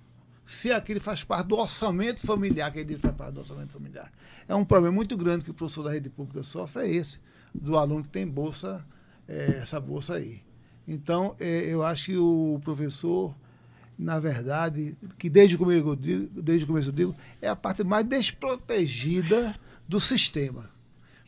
[0.46, 4.12] se aquilo faz parte do orçamento familiar, que ele faz parte do orçamento familiar?
[4.48, 7.18] É um problema muito grande que o professor da rede pública sofre, é esse,
[7.54, 8.84] do aluno que tem bolsa,
[9.28, 10.42] eh, essa bolsa aí.
[10.86, 13.34] Então, eh, eu acho que o professor,
[13.98, 17.82] na verdade, que desde o começo digo, desde o começo eu digo, é a parte
[17.82, 19.54] mais desprotegida
[19.88, 20.73] do sistema.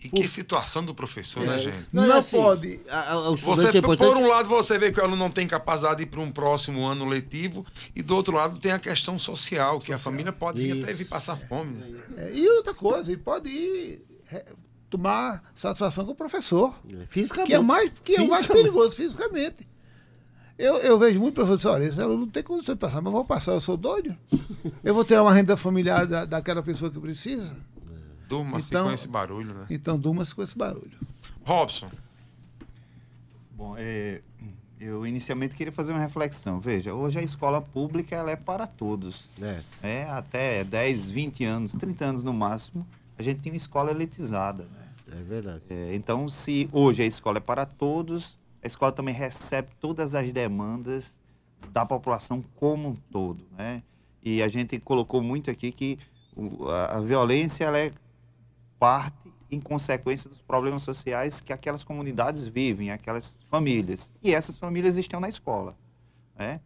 [0.06, 1.86] E que situação do professor, né, gente?
[1.92, 2.80] Não, é assim, pode.
[2.88, 5.96] a- a- Você, é por um lado, você vê que o aluno não tem capacidade
[5.98, 9.78] de ir para um próximo ano letivo, e do outro lado tem a questão social,
[9.80, 11.72] que a família pode vir até vir passar fome.
[11.74, 12.00] né?
[12.16, 14.44] É, e outra coisa, ele pode ir eh,
[14.90, 16.74] tomar satisfação com o professor.
[17.08, 17.46] Fisicamente.
[17.48, 19.68] Que é o mais, que é o mais perigoso fisicamente.
[20.58, 23.24] Eu, eu vejo muito professor olha, esse aluno não tem condição de passar, mas vou
[23.26, 24.16] passar, eu sou doido.
[24.82, 27.54] Eu vou tirar uma renda familiar da, daquela pessoa que precisa.
[28.28, 29.66] Durma-se Então- com esse barulho, né?
[29.70, 30.98] Então durma-se com esse barulho.
[31.44, 31.90] Robson,
[33.52, 34.20] Bom, é,
[34.78, 36.60] eu inicialmente queria fazer uma reflexão.
[36.60, 39.28] Veja, hoje a escola pública ela é para todos.
[39.40, 39.62] É.
[39.82, 42.86] É, até 10, 20 anos, 30 anos no máximo,
[43.18, 44.64] a gente tem uma escola elitizada.
[44.64, 44.86] né?
[45.18, 45.62] É verdade.
[45.70, 50.30] É, então, se hoje a escola é para todos, a escola também recebe todas as
[50.32, 51.16] demandas
[51.72, 53.82] da população como um todo, né?
[54.22, 55.98] E a gente colocou muito aqui que
[56.90, 57.90] a violência ela é
[58.78, 64.12] parte em consequência dos problemas sociais que aquelas comunidades vivem, aquelas famílias.
[64.22, 65.76] E essas famílias estão na escola.
[66.36, 66.60] Né?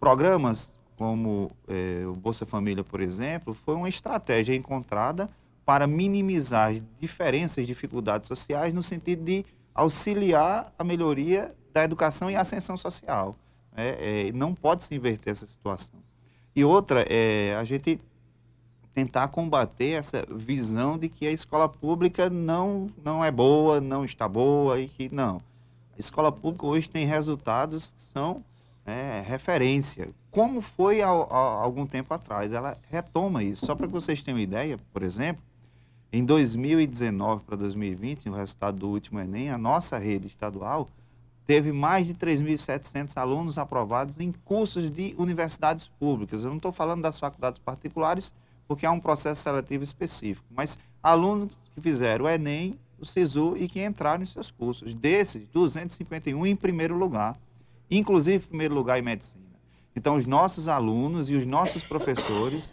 [0.00, 5.28] Programas como é, o Bolsa Família, por exemplo, foi uma estratégia encontrada
[5.64, 9.44] para minimizar diferenças, dificuldades sociais, no sentido de
[9.74, 13.36] auxiliar a melhoria da educação e ascensão social.
[13.74, 15.98] É, é, não pode se inverter essa situação.
[16.54, 17.98] E outra, é a gente
[18.94, 24.28] tentar combater essa visão de que a escola pública não, não é boa, não está
[24.28, 25.36] boa e que não.
[25.96, 28.44] A escola pública hoje tem resultados que são
[28.84, 30.10] é, referência.
[30.30, 32.52] Como foi há, algum tempo atrás?
[32.52, 33.66] Ela retoma isso.
[33.66, 35.42] Só para que vocês tenham uma ideia, por exemplo,
[36.12, 40.90] em 2019 para 2020, o resultado do último Enem, a nossa rede estadual
[41.46, 46.44] teve mais de 3.700 alunos aprovados em cursos de universidades públicas.
[46.44, 48.32] Eu não estou falando das faculdades particulares,
[48.72, 53.68] porque há um processo seletivo específico, mas alunos que fizeram o Enem, o SISU e
[53.68, 54.94] que entraram em seus cursos.
[54.94, 57.38] Desses, 251 em primeiro lugar,
[57.90, 59.44] inclusive em primeiro lugar em medicina.
[59.94, 62.72] Então, os nossos alunos e os nossos professores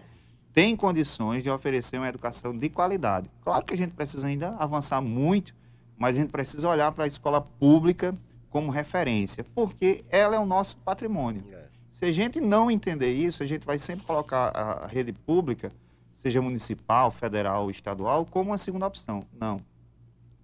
[0.54, 3.30] tem condições de oferecer uma educação de qualidade.
[3.42, 5.54] Claro que a gente precisa ainda avançar muito,
[5.98, 8.16] mas a gente precisa olhar para a escola pública
[8.50, 11.44] como referência, porque ela é o nosso patrimônio.
[11.52, 11.60] É.
[11.90, 15.72] Se a gente não entender isso, a gente vai sempre colocar a rede pública,
[16.20, 19.26] seja municipal, federal, estadual, como uma segunda opção.
[19.40, 19.62] Não.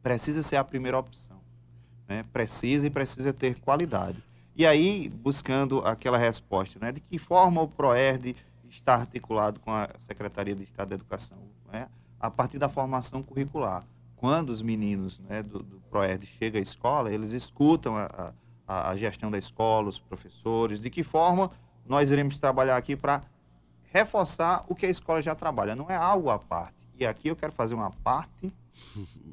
[0.02, 1.36] Precisa ser a primeira opção.
[2.08, 2.24] Né?
[2.32, 4.24] Precisa e precisa ter qualidade.
[4.56, 6.94] E aí, buscando aquela resposta, né?
[6.94, 8.38] de que forma o PROERD
[8.70, 11.38] está articulado com a Secretaria de Estado da Educação,
[11.72, 13.86] né, a partir da formação curricular.
[14.16, 18.34] Quando os meninos né, do, do PROERD chegam à escola, eles escutam a,
[18.66, 21.52] a, a gestão da escola, os professores, de que forma
[21.86, 23.22] nós iremos trabalhar aqui para
[23.96, 25.74] reforçar o que a escola já trabalha.
[25.74, 26.86] Não é algo à parte.
[27.00, 28.54] E aqui eu quero fazer uma parte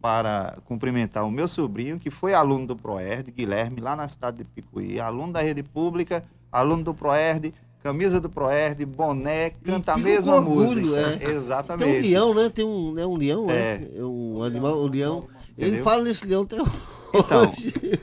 [0.01, 4.45] para cumprimentar o meu sobrinho, que foi aluno do PROERD, Guilherme, lá na cidade de
[4.45, 7.53] Picuí, aluno da rede pública, aluno do PROERD,
[7.83, 11.19] camisa do Proerd, boné, canta a mesma orgulho, música.
[11.21, 11.31] É.
[11.35, 11.91] Exatamente.
[11.91, 12.49] Tem um leão, né?
[12.49, 13.07] Tem um, né?
[13.07, 13.79] um leão, é.
[13.79, 13.89] Né?
[13.97, 15.29] é um animal, um leão.
[15.51, 15.75] Entendeu?
[15.75, 16.57] Ele fala nesse leão até
[17.13, 17.53] então,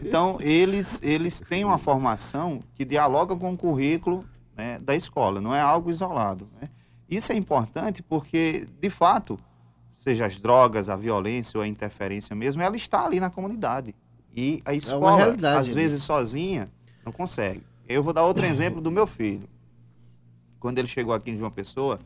[0.05, 4.25] então eles, eles têm uma formação que dialoga com o currículo
[4.59, 6.47] né, da escola, não é algo isolado.
[6.61, 6.69] Né?
[7.09, 9.39] Isso é importante porque, de fato,
[9.91, 13.95] seja as drogas, a violência ou a interferência mesmo, ela está ali na comunidade.
[14.35, 15.81] E a é escola, é às né?
[15.81, 16.69] vezes sozinha,
[17.05, 17.63] não consegue.
[17.87, 19.47] Eu vou dar outro exemplo do meu filho
[20.59, 21.99] quando ele chegou aqui em João Pessoa,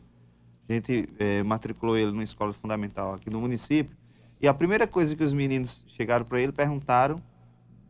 [0.69, 3.97] a gente é, matriculou ele numa escola fundamental aqui no município.
[4.39, 7.17] E a primeira coisa que os meninos chegaram para ele perguntaram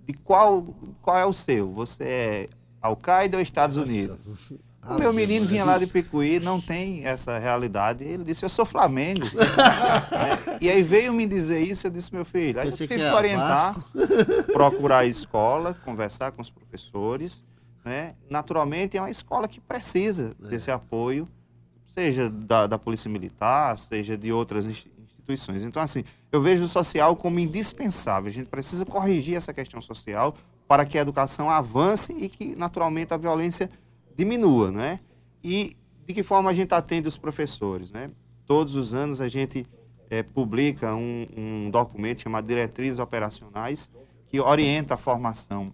[0.05, 0.63] de qual,
[1.01, 1.71] qual é o seu?
[1.71, 2.49] Você é
[2.83, 4.17] Al-Qaeda ou Estados Unidos?
[4.85, 8.03] O meu menino vinha lá de Picuí, não tem essa realidade.
[8.03, 9.25] Ele disse, eu sou Flamengo.
[10.11, 13.01] é, e aí veio me dizer isso, eu disse, meu filho, aí eu tive que
[13.01, 13.77] orientar,
[14.51, 17.41] procurar a escola, conversar com os professores
[17.83, 18.15] né?
[18.29, 20.47] Naturalmente, é uma escola que precisa é.
[20.47, 21.27] desse apoio,
[21.85, 25.63] seja da, da Polícia Militar, seja de outras instituições.
[25.63, 28.29] Então, assim, eu vejo o social como indispensável.
[28.29, 30.35] A gente precisa corrigir essa questão social
[30.73, 33.69] para que a educação avance e que, naturalmente, a violência
[34.17, 35.01] diminua, né?
[35.43, 38.09] E de que forma a gente atende os professores, né?
[38.43, 39.67] Todos os anos a gente
[40.09, 43.91] é, publica um, um documento chamado Diretrizes Operacionais
[44.25, 45.71] que orienta a formação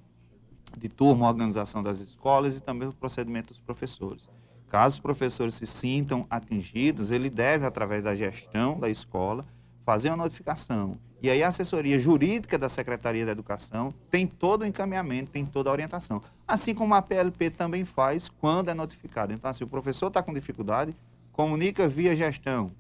[0.78, 4.28] de turma, organização das escolas e também o procedimento dos professores.
[4.68, 9.45] Caso os professores se sintam atingidos, ele deve, através da gestão da escola,
[9.86, 10.97] fazer uma notificação.
[11.22, 15.70] E aí a assessoria jurídica da Secretaria da Educação tem todo o encaminhamento, tem toda
[15.70, 16.22] a orientação.
[16.47, 19.34] Assim como a PLP também faz quando é notificado.
[19.34, 20.95] Então, assim, o professor está com dificuldade,
[21.34, 22.72] comunica via gestão,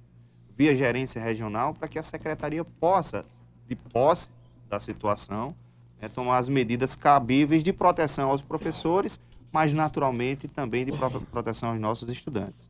[0.57, 3.25] via gerência regional, para que a secretaria possa,
[3.67, 4.29] de posse
[4.69, 5.53] da situação,
[6.01, 9.19] é tomar as medidas cabíveis de proteção aos professores,
[9.51, 10.93] mas naturalmente também de
[11.29, 12.69] proteção aos nossos estudantes.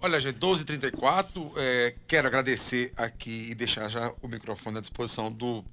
[0.00, 5.64] Olha, gente, 12h34, é, quero agradecer aqui e deixar já o microfone à disposição do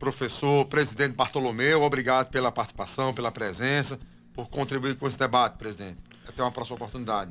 [0.00, 1.82] professor, presidente Bartolomeu.
[1.82, 3.96] Obrigado pela participação, pela presença,
[4.34, 5.98] por contribuir com esse debate, presidente.
[6.26, 7.30] Até uma próxima oportunidade.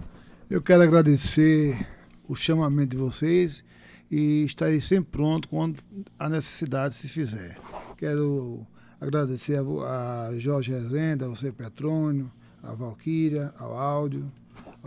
[0.50, 1.86] Eu quero agradecer
[2.30, 3.62] o chamamento de vocês
[4.10, 5.82] e estarei sempre pronto quando
[6.18, 7.60] a necessidade se fizer.
[7.98, 8.66] Quero
[9.02, 12.32] agradecer a, a Jorge Rezende, a você Petrônio,
[12.64, 14.32] a Valquíria, ao Áudio,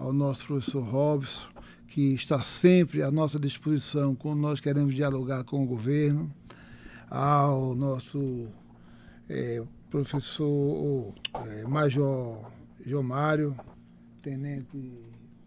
[0.01, 1.47] ao nosso professor Robson,
[1.87, 6.33] que está sempre à nossa disposição quando nós queremos dialogar com o governo,
[7.11, 8.49] ao nosso
[9.29, 12.51] é, professor é, Major
[12.85, 13.55] Jomário,
[14.23, 14.91] Tenente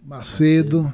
[0.05, 0.93] Macedo,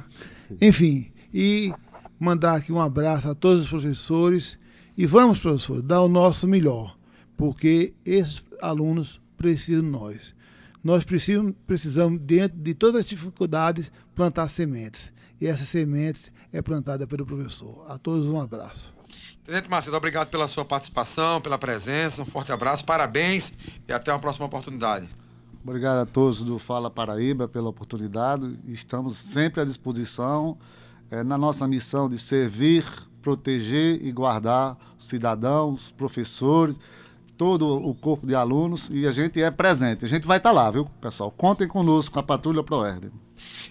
[0.60, 1.72] enfim, e
[2.18, 4.58] mandar aqui um abraço a todos os professores
[4.96, 6.96] E vamos, professor, dar o nosso melhor,
[7.36, 10.34] porque esses alunos precisam de nós.
[10.82, 15.12] Nós precisamos, precisamos, dentro de todas as dificuldades, plantar sementes.
[15.40, 17.84] E essas sementes é plantada pelo professor.
[17.88, 18.92] A todos um abraço.
[19.44, 22.22] Tenente Macedo, obrigado pela sua participação, pela presença.
[22.22, 23.52] Um forte abraço, parabéns
[23.88, 25.08] e até uma próxima oportunidade.
[25.62, 28.58] Obrigado a todos do Fala Paraíba pela oportunidade.
[28.66, 30.56] Estamos sempre à disposição
[31.10, 32.84] é, na nossa missão de servir,
[33.20, 36.76] proteger e guardar os cidadãos, professores,
[37.40, 40.04] todo o corpo de alunos e a gente é presente.
[40.04, 41.30] A gente vai estar lá, viu, pessoal?
[41.30, 43.10] Contem conosco com a Patrulha Proerd.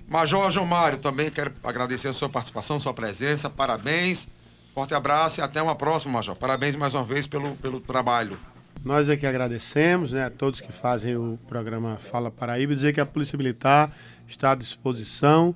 [0.08, 3.48] Major João Mário, também quero agradecer a sua participação, sua presença.
[3.48, 4.28] Parabéns.
[4.74, 6.36] Forte abraço e até uma próxima, Major.
[6.36, 8.40] Parabéns mais uma vez pelo, pelo trabalho.
[8.84, 12.92] Nós é que agradecemos né, a todos que fazem o programa Fala Paraíba e dizer
[12.92, 13.96] que a Polícia Militar
[14.28, 15.54] está à disposição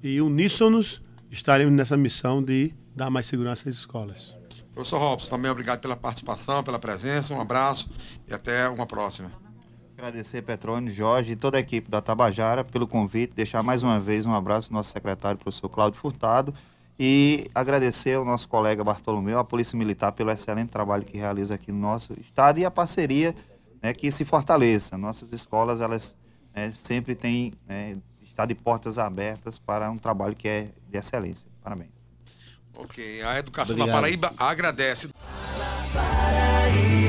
[0.00, 4.37] e uníssonos estaremos nessa missão de dar mais segurança às escolas.
[4.78, 7.90] Professor Robson, também obrigado pela participação, pela presença, um abraço
[8.28, 9.32] e até uma próxima.
[9.96, 14.24] Agradecer Petrone, Jorge e toda a equipe da Tabajara pelo convite, deixar mais uma vez
[14.24, 16.54] um abraço ao nosso secretário, professor Cláudio Furtado,
[16.96, 21.72] e agradecer ao nosso colega Bartolomeu, a Polícia Militar, pelo excelente trabalho que realiza aqui
[21.72, 23.34] no nosso estado e a parceria
[23.82, 24.96] né, que se fortaleça.
[24.96, 26.16] Nossas escolas, elas
[26.54, 27.96] né, sempre têm, né,
[28.46, 31.48] de portas abertas para um trabalho que é de excelência.
[31.64, 31.97] Parabéns.
[32.78, 33.88] Ok, a Educação Obrigado.
[33.94, 35.08] da Paraíba agradece.
[35.92, 37.07] Paraíba.